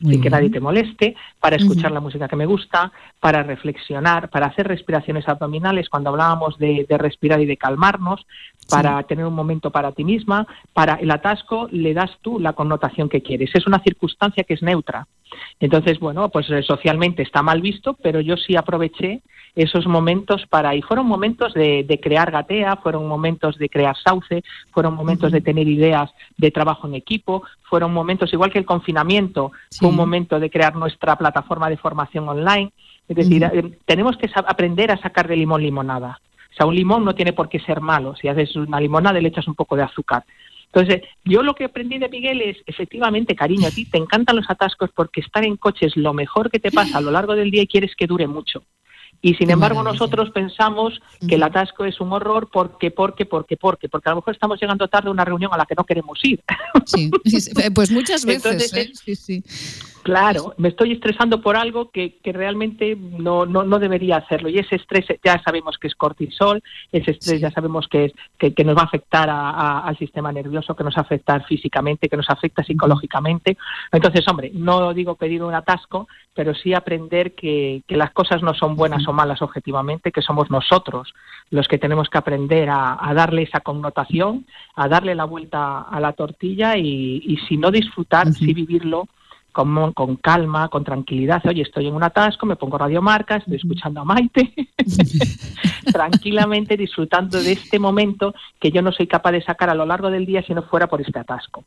sin 0.00 0.20
que 0.20 0.30
nadie 0.30 0.50
te 0.50 0.60
moleste, 0.60 1.16
para 1.40 1.56
escuchar 1.56 1.90
la 1.90 2.00
música 2.00 2.28
que 2.28 2.36
me 2.36 2.44
gusta, 2.44 2.92
para 3.18 3.42
reflexionar, 3.42 4.28
para 4.28 4.46
hacer 4.46 4.68
respiraciones 4.68 5.26
abdominales 5.28 5.88
cuando 5.88 6.10
hablábamos 6.10 6.58
de, 6.58 6.86
respirar 6.98 7.40
y 7.40 7.46
de 7.46 7.56
calmarnos, 7.56 8.26
para 8.68 9.02
tener 9.04 9.24
un 9.24 9.34
momento 9.34 9.70
para 9.70 9.92
ti 9.92 10.04
misma, 10.04 10.46
para 10.74 10.94
el 10.94 11.10
atasco 11.10 11.68
le 11.70 11.94
das 11.94 12.10
tú 12.20 12.38
la 12.38 12.52
connotación 12.52 13.08
que 13.08 13.22
quieres. 13.22 13.50
Es 13.54 13.66
una 13.66 13.80
circunstancia 13.80 14.44
que 14.44 14.54
es 14.54 14.62
neutra. 14.62 15.06
Entonces, 15.60 15.98
bueno, 15.98 16.28
pues 16.28 16.48
eh, 16.50 16.62
socialmente 16.62 17.22
está 17.22 17.42
mal 17.42 17.60
visto, 17.60 17.94
pero 17.94 18.20
yo 18.20 18.36
sí 18.36 18.56
aproveché 18.56 19.22
esos 19.56 19.86
momentos 19.86 20.44
para, 20.46 20.74
y 20.74 20.82
fueron 20.82 21.06
momentos 21.06 21.54
de, 21.54 21.98
crear 22.02 22.30
gatea, 22.30 22.76
fueron 22.76 23.08
momentos 23.08 23.56
de 23.56 23.70
crear 23.70 23.96
sauce, 23.96 24.44
fueron 24.70 24.94
momentos 24.94 25.32
de 25.32 25.40
tener 25.40 25.66
ideas 25.66 26.10
de 26.36 26.50
trabajo 26.50 26.86
en 26.86 26.94
equipo, 26.94 27.42
fueron 27.62 27.92
momentos, 27.92 28.32
igual 28.34 28.52
que 28.52 28.58
el 28.58 28.66
confinamiento, 28.66 29.52
fue 29.78 29.88
un 29.88 29.96
momento 29.96 30.38
de 30.38 30.50
crear 30.50 30.76
nuestra 30.76 31.16
plataforma 31.16 31.70
de 31.70 31.78
formación 31.78 32.28
online. 32.28 32.70
Es 33.08 33.16
decir, 33.16 33.44
eh, 33.44 33.78
tenemos 33.86 34.18
que 34.18 34.28
aprender 34.34 34.90
a 34.90 34.98
sacar 34.98 35.26
de 35.26 35.36
limón 35.36 35.62
limonada. 35.62 36.20
O 36.50 36.54
sea, 36.54 36.66
un 36.66 36.74
limón 36.74 37.04
no 37.04 37.14
tiene 37.14 37.32
por 37.32 37.48
qué 37.48 37.58
ser 37.60 37.80
malo. 37.80 38.14
Si 38.16 38.28
haces 38.28 38.56
una 38.56 38.80
limonada 38.80 39.20
le 39.20 39.28
echas 39.28 39.48
un 39.48 39.54
poco 39.54 39.74
de 39.76 39.82
azúcar. 39.82 40.24
Entonces, 40.76 41.08
yo 41.24 41.42
lo 41.42 41.54
que 41.54 41.64
aprendí 41.64 41.96
de 41.96 42.10
Miguel 42.10 42.42
es, 42.42 42.58
efectivamente, 42.66 43.34
cariño, 43.34 43.66
a 43.66 43.70
ti 43.70 43.86
te 43.86 43.96
encantan 43.96 44.36
los 44.36 44.44
atascos 44.50 44.90
porque 44.94 45.22
estar 45.22 45.42
en 45.42 45.56
coche 45.56 45.86
es 45.86 45.96
lo 45.96 46.12
mejor 46.12 46.50
que 46.50 46.60
te 46.60 46.70
pasa 46.70 46.98
a 46.98 47.00
lo 47.00 47.10
largo 47.10 47.34
del 47.34 47.50
día 47.50 47.62
y 47.62 47.66
quieres 47.66 47.96
que 47.96 48.06
dure 48.06 48.26
mucho. 48.26 48.62
Y 49.22 49.34
sin 49.36 49.50
embargo 49.50 49.82
nosotros 49.82 50.30
pensamos 50.30 51.00
que 51.26 51.36
el 51.36 51.42
atasco 51.42 51.86
es 51.86 51.98
un 52.02 52.12
horror 52.12 52.50
porque, 52.52 52.90
porque, 52.90 53.24
porque, 53.24 53.56
porque, 53.56 53.88
porque 53.88 54.08
a 54.10 54.12
lo 54.12 54.16
mejor 54.16 54.34
estamos 54.34 54.60
llegando 54.60 54.86
tarde 54.88 55.08
a 55.08 55.12
una 55.12 55.24
reunión 55.24 55.50
a 55.54 55.56
la 55.56 55.64
que 55.64 55.74
no 55.74 55.84
queremos 55.84 56.22
ir. 56.22 56.42
Sí, 56.84 57.10
pues 57.74 57.90
muchas 57.90 58.26
veces. 58.26 58.74
¿eh? 58.74 58.90
sí, 58.92 59.16
sí. 59.16 59.42
Claro, 60.06 60.54
me 60.56 60.68
estoy 60.68 60.92
estresando 60.92 61.40
por 61.40 61.56
algo 61.56 61.90
que, 61.90 62.18
que 62.22 62.32
realmente 62.32 62.94
no, 62.94 63.44
no, 63.44 63.64
no, 63.64 63.80
debería 63.80 64.18
hacerlo. 64.18 64.48
Y 64.48 64.56
ese 64.56 64.76
estrés 64.76 65.04
ya 65.24 65.42
sabemos 65.42 65.78
que 65.78 65.88
es 65.88 65.96
cortisol, 65.96 66.62
ese 66.92 67.10
estrés 67.10 67.40
ya 67.40 67.50
sabemos 67.50 67.88
que, 67.88 68.04
es, 68.04 68.12
que, 68.38 68.54
que 68.54 68.62
nos 68.62 68.76
va 68.76 68.82
a 68.82 68.84
afectar 68.84 69.28
a, 69.28 69.80
al 69.80 69.98
sistema 69.98 70.30
nervioso, 70.30 70.76
que 70.76 70.84
nos 70.84 70.94
va 70.94 71.00
a 71.00 71.06
afectar 71.06 71.44
físicamente, 71.46 72.08
que 72.08 72.16
nos 72.16 72.30
afecta 72.30 72.62
psicológicamente. 72.62 73.58
Entonces, 73.90 74.24
hombre, 74.28 74.52
no 74.54 74.94
digo 74.94 75.16
pedir 75.16 75.42
un 75.42 75.54
atasco, 75.54 76.06
pero 76.32 76.54
sí 76.54 76.72
aprender 76.72 77.34
que, 77.34 77.82
que 77.88 77.96
las 77.96 78.12
cosas 78.12 78.44
no 78.44 78.54
son 78.54 78.76
buenas 78.76 79.08
o 79.08 79.12
malas 79.12 79.42
objetivamente, 79.42 80.12
que 80.12 80.22
somos 80.22 80.52
nosotros 80.52 81.14
los 81.50 81.66
que 81.66 81.78
tenemos 81.78 82.08
que 82.08 82.18
aprender 82.18 82.70
a, 82.70 82.96
a 83.00 83.12
darle 83.12 83.42
esa 83.42 83.58
connotación, 83.58 84.46
a 84.76 84.86
darle 84.86 85.16
la 85.16 85.24
vuelta 85.24 85.80
a 85.80 85.98
la 85.98 86.12
tortilla 86.12 86.76
y, 86.76 87.22
y 87.26 87.38
si 87.48 87.56
no 87.56 87.72
disfrutar, 87.72 88.32
sí 88.32 88.54
vivirlo 88.54 89.08
con, 89.56 89.94
con, 89.94 90.16
calma, 90.16 90.68
con 90.68 90.84
tranquilidad. 90.84 91.42
Oye, 91.46 91.62
estoy 91.62 91.86
en 91.86 91.94
un 91.94 92.02
atasco, 92.02 92.44
me 92.44 92.56
pongo 92.56 92.76
radiomarca, 92.76 93.36
estoy 93.36 93.56
escuchando 93.56 94.02
a 94.02 94.04
Maite, 94.04 94.52
tranquilamente 95.90 96.76
disfrutando 96.76 97.42
de 97.42 97.52
este 97.52 97.78
momento 97.78 98.34
que 98.60 98.70
yo 98.70 98.82
no 98.82 98.92
soy 98.92 99.06
capaz 99.06 99.32
de 99.32 99.42
sacar 99.42 99.70
a 99.70 99.74
lo 99.74 99.86
largo 99.86 100.10
del 100.10 100.26
día 100.26 100.42
si 100.42 100.52
no 100.52 100.62
fuera 100.62 100.88
por 100.88 101.00
este 101.00 101.18
atasco. 101.18 101.64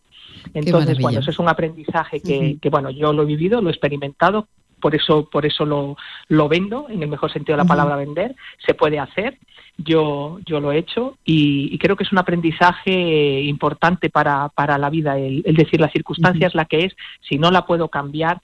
Entonces, 0.54 1.00
bueno, 1.00 1.22
eso 1.22 1.32
es 1.32 1.40
un 1.40 1.50
aprendizaje 1.50 2.22
que, 2.22 2.38
uh 2.38 2.44
-huh. 2.44 2.60
que, 2.60 2.70
bueno, 2.70 2.92
yo 2.92 3.12
lo 3.12 3.24
he 3.24 3.26
vivido, 3.26 3.60
lo 3.60 3.70
he 3.70 3.72
experimentado, 3.72 4.48
por 4.82 4.96
eso, 4.96 5.30
por 5.30 5.46
eso 5.46 5.66
lo, 5.66 5.98
lo 6.28 6.48
vendo, 6.48 6.88
en 6.90 7.04
el 7.04 7.10
mejor 7.10 7.32
sentido 7.32 7.58
de 7.58 7.64
la 7.64 7.68
palabra 7.68 7.96
vender, 7.96 8.36
se 8.66 8.74
puede 8.74 9.00
hacer 9.00 9.38
yo, 9.78 10.40
yo 10.46 10.60
lo 10.60 10.72
he 10.72 10.78
hecho 10.78 11.18
y, 11.24 11.70
y, 11.74 11.78
creo 11.78 11.96
que 11.96 12.04
es 12.04 12.12
un 12.12 12.18
aprendizaje 12.18 13.42
importante 13.42 14.10
para, 14.10 14.50
para 14.50 14.78
la 14.78 14.90
vida, 14.90 15.18
el, 15.18 15.42
el 15.46 15.56
decir 15.56 15.80
la 15.80 15.90
circunstancia 15.90 16.40
uh 16.40 16.44
-huh. 16.48 16.52
es 16.52 16.56
la 16.56 16.66
que 16.66 16.86
es, 16.86 16.96
si 17.22 17.38
no 17.38 17.50
la 17.50 17.66
puedo 17.66 17.88
cambiar, 17.88 18.42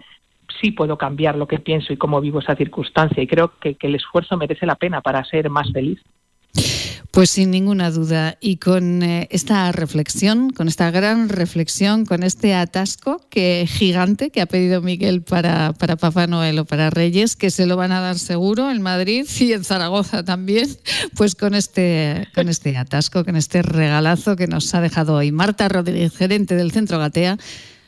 sí 0.61 0.71
puedo 0.71 0.97
cambiar 0.97 1.35
lo 1.35 1.47
que 1.47 1.59
pienso 1.59 1.91
y 1.91 1.97
cómo 1.97 2.21
vivo 2.21 2.39
esa 2.39 2.55
circunstancia 2.55 3.21
y 3.21 3.27
creo 3.27 3.51
que, 3.59 3.75
que 3.75 3.87
el 3.87 3.95
esfuerzo 3.95 4.37
merece 4.37 4.65
la 4.65 4.75
pena 4.75 5.01
para 5.01 5.23
ser 5.25 5.49
más 5.49 5.71
feliz. 5.73 5.99
Pues 7.15 7.29
sin 7.29 7.49
ninguna 7.49 7.91
duda. 7.91 8.37
Y 8.41 8.57
con 8.57 9.01
eh, 9.01 9.29
esta 9.31 9.71
reflexión, 9.71 10.49
con 10.49 10.67
esta 10.67 10.91
gran 10.91 11.29
reflexión, 11.29 12.05
con 12.05 12.23
este 12.23 12.53
atasco 12.53 13.25
que 13.29 13.65
gigante 13.69 14.31
que 14.31 14.41
ha 14.41 14.47
pedido 14.47 14.81
Miguel 14.81 15.21
para, 15.21 15.71
para 15.71 15.95
Papá 15.95 16.27
Noel 16.27 16.59
o 16.59 16.65
para 16.65 16.89
Reyes, 16.89 17.37
que 17.37 17.51
se 17.51 17.67
lo 17.67 17.77
van 17.77 17.93
a 17.93 18.01
dar 18.01 18.19
seguro 18.19 18.69
en 18.69 18.81
Madrid 18.81 19.25
y 19.39 19.53
en 19.53 19.63
Zaragoza 19.63 20.25
también, 20.25 20.67
pues 21.15 21.35
con 21.35 21.55
este, 21.55 22.27
con 22.35 22.49
este 22.49 22.75
atasco, 22.75 23.23
con 23.23 23.37
este 23.37 23.61
regalazo 23.61 24.35
que 24.35 24.47
nos 24.47 24.75
ha 24.75 24.81
dejado 24.81 25.13
hoy 25.13 25.31
Marta 25.31 25.69
Rodríguez, 25.69 26.17
gerente 26.17 26.55
del 26.55 26.73
Centro 26.73 26.99
Gatea 26.99 27.37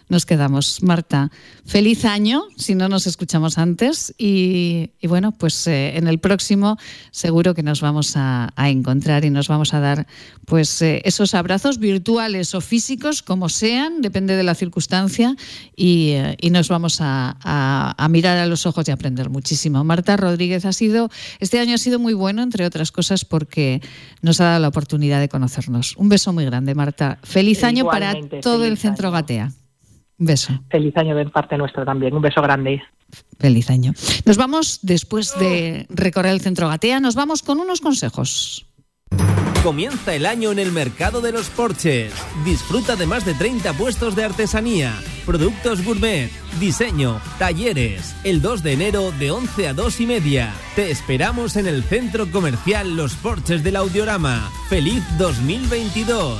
nos 0.10 0.26
quedamos. 0.26 0.82
Marta, 0.84 1.32
feliz 1.66 2.06
año, 2.06 2.44
si 2.56 2.76
no 2.76 2.88
nos 2.88 3.08
escuchamos 3.08 3.58
antes, 3.58 4.14
y, 4.18 4.92
y 5.02 5.08
bueno, 5.08 5.32
pues 5.32 5.68
eh, 5.68 5.98
en 5.98 6.08
el 6.08 6.20
próximo 6.20 6.78
seguro 7.12 7.54
que 7.54 7.64
nos 7.64 7.82
vamos 7.82 8.16
a, 8.16 8.54
a 8.56 8.70
encontrar 8.70 9.26
y 9.26 9.30
nos 9.30 9.48
vamos 9.48 9.74
a 9.74 9.80
dar 9.80 10.08
pues 10.46 10.82
eh, 10.82 11.02
esos 11.04 11.34
abrazos 11.34 11.78
virtuales 11.78 12.56
o 12.56 12.62
físicos, 12.62 13.22
como 13.22 13.50
sean, 13.50 14.02
depende 14.02 14.38
de 14.38 14.44
la 14.44 14.56
circunstancia, 14.56 15.36
y, 15.76 16.12
eh, 16.12 16.38
y 16.40 16.50
nos 16.52 16.70
vamos 16.70 17.02
a, 17.02 17.38
a, 17.44 17.94
a, 17.98 18.10
mirar 18.10 18.38
a 18.38 18.46
los 18.46 18.66
ojos 18.66 18.88
y 18.88 18.92
aprender 18.92 19.30
muchísimo. 19.30 19.84
Marta 19.84 20.16
Rodríguez 20.16 20.64
ha 20.66 20.72
sido, 20.72 21.10
este 21.40 21.60
año 21.60 21.76
ha 21.76 21.78
sido 21.78 22.00
muy 22.00 22.14
bueno, 22.14 22.44
entre 22.44 22.66
otras 22.66 22.92
cosas, 22.92 23.26
porque 23.26 23.82
nos 24.22 24.40
ha 24.40 24.46
dado 24.46 24.62
la 24.62 24.68
oportunidad 24.70 25.20
de 25.20 25.28
conocernos. 25.28 25.96
Un 25.98 26.08
beso 26.08 26.32
muy 26.32 26.46
grande, 26.46 26.76
Marta. 26.76 27.20
Feliz 27.24 27.64
año 27.64 27.80
Igualmente, 27.80 28.30
para 28.30 28.42
todo 28.42 28.66
el 28.66 28.78
Centro 28.78 29.10
año. 29.10 29.18
Gatea. 29.18 29.52
Un 30.20 30.26
beso. 30.26 30.54
Feliz 30.70 30.96
año 30.98 31.16
de 31.16 31.26
parte 31.26 31.58
nuestra 31.58 31.86
también. 31.86 32.14
Un 32.14 32.22
beso 32.22 32.42
grande. 32.42 32.82
Feliz 33.40 33.70
año. 33.70 33.94
Nos 34.26 34.38
vamos, 34.38 34.80
después 34.82 35.38
de 35.40 35.86
recorrer 35.90 36.34
el 36.34 36.42
centro 36.42 36.68
Gatea, 36.68 37.00
nos 37.00 37.16
vamos 37.16 37.44
con 37.44 37.60
unos 37.60 37.82
consejos. 37.82 38.66
Comienza 39.64 40.16
el 40.16 40.26
año 40.26 40.52
en 40.52 40.60
el 40.60 40.72
mercado 40.72 41.20
de 41.20 41.32
los 41.32 41.50
Porches. 41.50 42.14
Disfruta 42.46 42.96
de 42.96 43.06
más 43.06 43.26
de 43.26 43.34
30 43.34 43.74
puestos 43.74 44.16
de 44.16 44.24
artesanía, 44.24 44.94
productos 45.26 45.84
gourmet, 45.84 46.30
diseño, 46.60 47.20
talleres. 47.38 48.16
El 48.24 48.42
2 48.42 48.64
de 48.64 48.74
enero 48.74 49.12
de 49.20 49.32
11 49.32 49.68
a 49.68 49.74
2 49.74 50.02
y 50.02 50.06
media. 50.06 50.54
Te 50.76 50.90
esperamos 50.90 51.58
en 51.58 51.68
el 51.68 51.84
centro 51.84 52.32
comercial 52.32 52.96
Los 52.96 53.16
Porches 53.16 53.64
del 53.64 53.76
Audiorama. 53.76 54.50
¡Feliz 54.70 55.04
2022! 55.18 56.40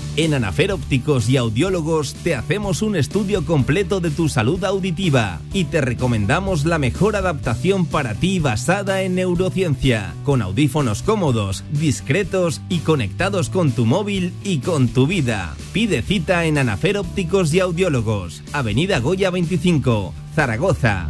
En 0.17 0.33
Anafer 0.33 0.73
Ópticos 0.73 1.29
y 1.29 1.37
Audiólogos 1.37 2.15
te 2.15 2.35
hacemos 2.35 2.81
un 2.81 2.97
estudio 2.97 3.45
completo 3.45 4.01
de 4.01 4.09
tu 4.09 4.27
salud 4.27 4.61
auditiva 4.65 5.39
y 5.53 5.65
te 5.65 5.79
recomendamos 5.79 6.65
la 6.65 6.79
mejor 6.79 7.15
adaptación 7.15 7.85
para 7.85 8.13
ti 8.13 8.39
basada 8.39 9.03
en 9.03 9.15
neurociencia, 9.15 10.13
con 10.25 10.41
audífonos 10.41 11.01
cómodos, 11.01 11.63
discretos 11.71 12.61
y 12.67 12.79
conectados 12.79 13.49
con 13.49 13.71
tu 13.71 13.85
móvil 13.85 14.33
y 14.43 14.59
con 14.59 14.89
tu 14.89 15.07
vida. 15.07 15.55
Pide 15.71 16.01
cita 16.01 16.43
en 16.43 16.57
Anafer 16.57 16.97
Ópticos 16.97 17.53
y 17.53 17.61
Audiólogos, 17.61 18.43
Avenida 18.51 18.99
Goya 18.99 19.29
25, 19.29 20.13
Zaragoza. 20.35 21.09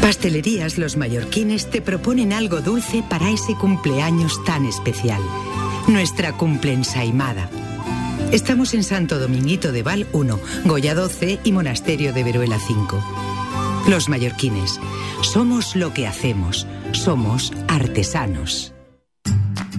Pastelerías 0.00 0.78
Los 0.78 0.96
Mallorquines 0.96 1.68
te 1.68 1.82
proponen 1.82 2.32
algo 2.32 2.62
dulce 2.62 3.04
para 3.08 3.30
ese 3.30 3.54
cumpleaños 3.54 4.42
tan 4.44 4.64
especial 4.64 5.20
nuestra 5.88 6.32
cumple 6.32 6.72
ensaimada. 6.72 7.48
Estamos 8.32 8.74
en 8.74 8.84
Santo 8.84 9.18
Dominguito 9.18 9.72
de 9.72 9.82
Val 9.82 10.06
1, 10.12 10.40
Goya 10.64 10.94
12 10.94 11.40
y 11.44 11.52
Monasterio 11.52 12.12
de 12.12 12.24
Veruela 12.24 12.58
5. 12.58 13.02
Los 13.88 14.08
mallorquines, 14.08 14.80
somos 15.22 15.76
lo 15.76 15.92
que 15.92 16.06
hacemos, 16.06 16.66
somos 16.92 17.52
artesanos. 17.68 18.71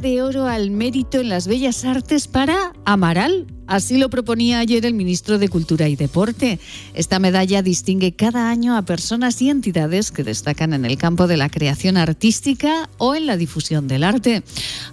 De 0.00 0.22
oro 0.22 0.46
al 0.46 0.70
mérito 0.70 1.20
en 1.20 1.28
las 1.28 1.46
bellas 1.46 1.84
artes 1.84 2.28
para 2.28 2.72
Amaral. 2.84 3.57
Así 3.68 3.98
lo 3.98 4.08
proponía 4.08 4.60
ayer 4.60 4.86
el 4.86 4.94
ministro 4.94 5.38
de 5.38 5.50
Cultura 5.50 5.88
y 5.88 5.94
Deporte. 5.94 6.58
Esta 6.94 7.18
medalla 7.18 7.60
distingue 7.60 8.12
cada 8.12 8.48
año 8.48 8.74
a 8.74 8.82
personas 8.82 9.40
y 9.42 9.50
entidades 9.50 10.10
que 10.10 10.24
destacan 10.24 10.72
en 10.72 10.86
el 10.86 10.96
campo 10.96 11.26
de 11.26 11.36
la 11.36 11.50
creación 11.50 11.98
artística 11.98 12.88
o 12.96 13.14
en 13.14 13.26
la 13.26 13.36
difusión 13.36 13.86
del 13.86 14.04
arte. 14.04 14.42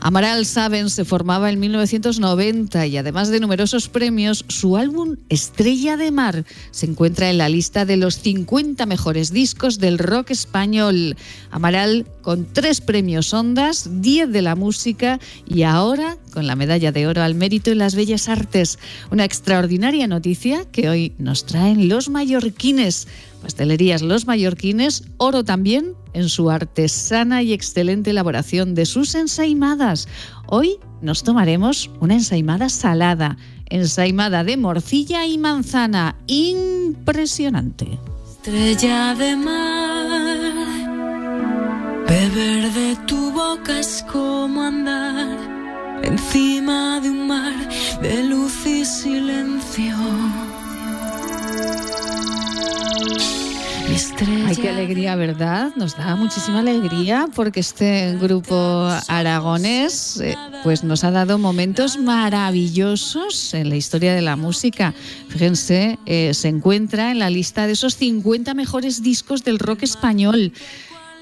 Amaral 0.01 0.45
Saben 0.45 0.89
se 0.89 1.05
formaba 1.05 1.49
en 1.49 1.59
1990 1.61 2.85
y 2.87 2.97
además 2.97 3.29
de 3.29 3.39
numerosos 3.39 3.87
premios, 3.87 4.43
su 4.49 4.75
álbum 4.75 5.15
Estrella 5.29 5.95
de 5.95 6.11
Mar 6.11 6.43
se 6.71 6.85
encuentra 6.85 7.29
en 7.29 7.37
la 7.37 7.47
lista 7.47 7.85
de 7.85 7.95
los 7.95 8.15
50 8.15 8.85
mejores 8.85 9.31
discos 9.31 9.79
del 9.79 9.97
rock 9.99 10.31
español. 10.31 11.15
Amaral 11.49 12.05
con 12.21 12.45
tres 12.51 12.81
premios 12.81 13.33
Ondas, 13.33 14.01
10 14.01 14.31
de 14.31 14.41
la 14.41 14.55
música 14.55 15.21
y 15.47 15.63
ahora 15.63 16.17
con 16.35 16.45
la 16.45 16.55
medalla 16.55 16.91
de 16.91 17.07
oro 17.07 17.23
al 17.23 17.33
mérito 17.33 17.71
en 17.71 17.79
las 17.79 17.95
bellas 17.95 18.29
artes. 18.29 18.77
Una 19.09 19.23
extraordinaria 19.23 20.05
noticia 20.05 20.65
que 20.65 20.89
hoy 20.89 21.13
nos 21.17 21.45
traen 21.45 21.89
los 21.89 22.09
mallorquines. 22.09 23.07
Pastelerías 23.41 24.01
Los 24.01 24.25
Mallorquines, 24.27 25.03
oro 25.17 25.43
también 25.43 25.93
en 26.13 26.29
su 26.29 26.49
artesana 26.49 27.43
y 27.43 27.53
excelente 27.53 28.09
elaboración 28.09 28.75
de 28.75 28.85
sus 28.85 29.15
ensaimadas. 29.15 30.07
Hoy 30.47 30.77
nos 31.01 31.23
tomaremos 31.23 31.91
una 31.99 32.15
ensaimada 32.15 32.69
salada, 32.69 33.37
ensaimada 33.69 34.43
de 34.43 34.57
morcilla 34.57 35.25
y 35.27 35.37
manzana. 35.37 36.15
Impresionante. 36.27 37.99
Estrella 38.27 39.15
de 39.15 39.35
mar, 39.35 40.85
beber 42.07 42.73
de 42.73 42.95
tu 43.07 43.31
boca 43.31 43.79
es 43.79 44.03
como 44.11 44.63
andar 44.63 45.54
encima 46.05 46.99
de 47.01 47.09
un 47.09 47.27
mar 47.27 47.53
de 48.01 48.23
luz 48.23 48.65
y 48.65 48.85
silencio. 48.85 49.95
Ay, 54.47 54.55
qué 54.55 54.69
alegría, 54.69 55.15
¿verdad? 55.15 55.71
Nos 55.75 55.95
da 55.95 56.15
muchísima 56.15 56.59
alegría 56.59 57.27
porque 57.33 57.59
este 57.59 58.17
grupo 58.17 58.89
aragonés 59.07 60.19
eh, 60.21 60.35
pues 60.63 60.83
nos 60.83 61.03
ha 61.03 61.11
dado 61.11 61.37
momentos 61.37 61.97
maravillosos 61.97 63.53
en 63.53 63.69
la 63.69 63.75
historia 63.75 64.13
de 64.13 64.21
la 64.21 64.35
música. 64.35 64.93
Fíjense, 65.29 65.99
eh, 66.05 66.33
se 66.33 66.47
encuentra 66.47 67.11
en 67.11 67.19
la 67.19 67.29
lista 67.29 67.67
de 67.67 67.73
esos 67.73 67.95
50 67.95 68.53
mejores 68.53 69.01
discos 69.01 69.43
del 69.43 69.59
rock 69.59 69.83
español. 69.83 70.51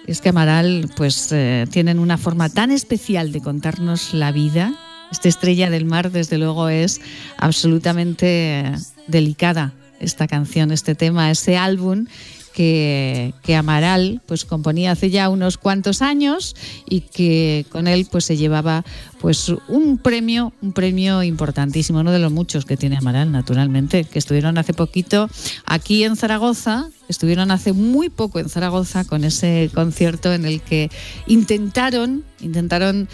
Es 0.08 0.20
que 0.20 0.30
Amaral, 0.30 0.90
pues 0.98 1.32
eh, 1.32 1.66
tienen 1.72 2.00
una 2.00 2.18
forma 2.18 2.50
tan 2.50 2.72
especial 2.72 3.32
de 3.32 3.42
contarnos 3.42 4.14
la 4.14 4.32
vida. 4.32 4.74
Esta 5.12 5.30
estrella 5.30 5.70
del 5.70 5.86
mar, 5.86 6.12
desde 6.12 6.38
luego, 6.38 6.68
es 6.70 7.00
absolutamente 7.38 8.66
delicada 9.08 9.72
esta 10.00 10.28
canción, 10.28 10.72
este 10.72 10.96
tema, 10.96 11.32
ese 11.32 11.56
álbum 11.58 12.08
que, 12.54 13.34
Amaral 13.58 14.22
pues 14.26 14.46
componía 14.46 14.92
hace 14.92 15.10
ya 15.10 15.30
unos 15.30 15.58
cuantos 15.58 16.02
años 16.02 16.56
y 16.88 17.02
que 17.02 17.66
con 17.70 17.88
él 17.88 18.08
pues 18.10 18.26
se 18.26 18.38
llevaba 18.38 18.86
pues 19.20 19.52
un 19.68 19.98
premio, 19.98 20.54
un 20.62 20.74
premio 20.74 21.24
importantísimo, 21.24 22.00
uno 22.00 22.12
de 22.12 22.20
los 22.20 22.32
muchos 22.32 22.66
que 22.66 22.78
tiene 22.78 22.98
Amaral, 22.98 23.32
naturalmente, 23.32 24.04
que 24.04 24.20
estuvieron 24.20 24.58
hace 24.58 24.74
poquito 24.74 25.30
aquí 25.66 26.04
en 26.04 26.16
Zaragoza, 26.16 26.90
estuvieron 27.08 27.52
hace 27.52 27.74
muy 27.74 28.10
poco 28.10 28.40
en 28.40 28.50
Zaragoza 28.50 29.06
con 29.06 29.24
ese 29.24 29.70
concierto 29.74 30.34
en 30.34 30.46
el 30.46 30.62
que 30.62 30.90
intentaron, 31.28 32.24
intentaron 32.42 33.08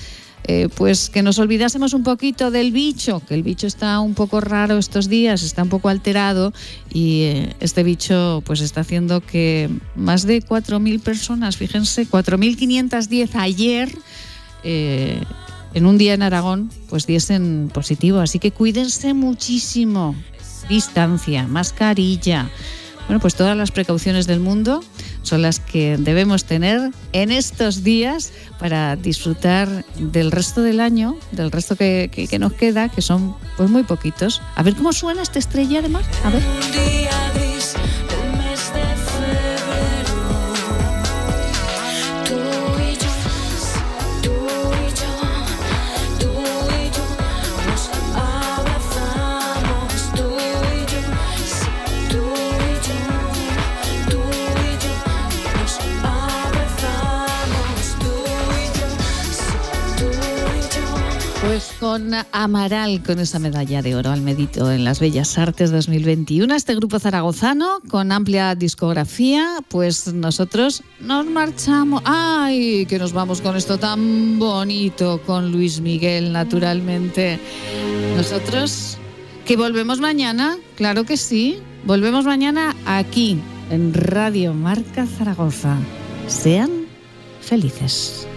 eh, 0.45 0.69
pues 0.75 1.09
que 1.09 1.21
nos 1.21 1.37
olvidásemos 1.37 1.93
un 1.93 2.03
poquito 2.03 2.49
del 2.49 2.71
bicho, 2.71 3.21
que 3.27 3.35
el 3.35 3.43
bicho 3.43 3.67
está 3.67 3.99
un 3.99 4.15
poco 4.15 4.41
raro 4.41 4.77
estos 4.77 5.09
días, 5.09 5.43
está 5.43 5.63
un 5.63 5.69
poco 5.69 5.89
alterado 5.89 6.53
y 6.91 7.21
eh, 7.23 7.55
este 7.59 7.83
bicho 7.83 8.41
pues 8.45 8.61
está 8.61 8.81
haciendo 8.81 9.21
que 9.21 9.69
más 9.95 10.25
de 10.25 10.41
4.000 10.41 11.01
personas, 11.01 11.57
fíjense, 11.57 12.07
4.510 12.07 13.29
ayer, 13.35 13.95
eh, 14.63 15.21
en 15.73 15.85
un 15.85 15.97
día 15.97 16.13
en 16.13 16.23
Aragón, 16.23 16.71
pues 16.89 17.05
diesen 17.05 17.69
positivo. 17.71 18.19
Así 18.19 18.39
que 18.39 18.51
cuídense 18.51 19.13
muchísimo. 19.13 20.15
Distancia, 20.67 21.47
mascarilla. 21.47 22.49
Bueno, 23.07 23.19
pues 23.19 23.35
todas 23.35 23.57
las 23.57 23.71
precauciones 23.71 24.27
del 24.27 24.39
mundo 24.39 24.83
son 25.23 25.41
las 25.41 25.59
que 25.59 25.97
debemos 25.97 26.45
tener 26.45 26.91
en 27.13 27.31
estos 27.31 27.83
días 27.83 28.31
para 28.59 28.95
disfrutar 28.95 29.85
del 29.97 30.31
resto 30.31 30.61
del 30.61 30.79
año, 30.79 31.17
del 31.31 31.51
resto 31.51 31.75
que, 31.75 32.37
nos 32.39 32.53
queda, 32.53 32.89
que 32.89 33.01
son 33.01 33.35
pues 33.57 33.69
muy 33.69 33.83
poquitos. 33.83 34.41
A 34.55 34.63
ver 34.63 34.75
cómo 34.75 34.93
suena 34.93 35.21
esta 35.21 35.39
estrella 35.39 35.81
de 35.81 35.89
mar. 35.89 36.03
A 36.23 36.29
ver. 36.29 37.28
Con 61.79 62.11
Amaral, 62.31 63.01
con 63.01 63.19
esa 63.19 63.39
medalla 63.39 63.81
de 63.81 63.95
oro 63.95 64.11
al 64.11 64.21
medito 64.21 64.71
en 64.71 64.83
las 64.83 64.99
Bellas 64.99 65.37
Artes 65.37 65.71
2021. 65.71 66.53
Este 66.53 66.75
grupo 66.75 66.99
zaragozano 66.99 67.79
con 67.89 68.11
amplia 68.11 68.55
discografía, 68.55 69.59
pues 69.69 70.13
nosotros 70.13 70.83
nos 70.99 71.25
marchamos. 71.25 72.01
¡Ay! 72.05 72.85
Que 72.87 72.99
nos 72.99 73.13
vamos 73.13 73.41
con 73.41 73.55
esto 73.55 73.77
tan 73.77 74.37
bonito, 74.37 75.21
con 75.25 75.51
Luis 75.51 75.79
Miguel, 75.79 76.33
naturalmente. 76.33 77.39
Nosotros 78.15 78.97
que 79.45 79.55
volvemos 79.55 79.99
mañana, 79.99 80.57
claro 80.75 81.05
que 81.05 81.17
sí. 81.17 81.59
Volvemos 81.85 82.25
mañana 82.25 82.75
aquí, 82.85 83.39
en 83.69 83.93
Radio 83.93 84.53
Marca 84.53 85.05
Zaragoza. 85.05 85.77
Sean 86.27 86.69
felices. 87.41 88.28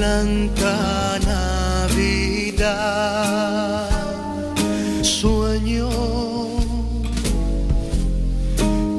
Blanca 0.00 0.76
Navidad. 1.34 2.70
Sueño 5.02 5.90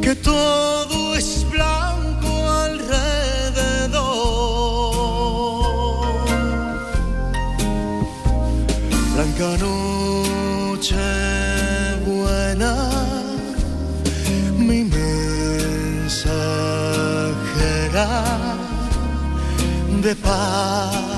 que 0.03 0.13
todo 0.15 1.15
es 1.15 1.29
blanco 1.49 2.31
alrededor. 2.67 4.11
Blanca 9.13 9.49
noche 9.65 11.07
buena, 12.05 12.71
de 20.01 20.15
paz. 20.15 21.10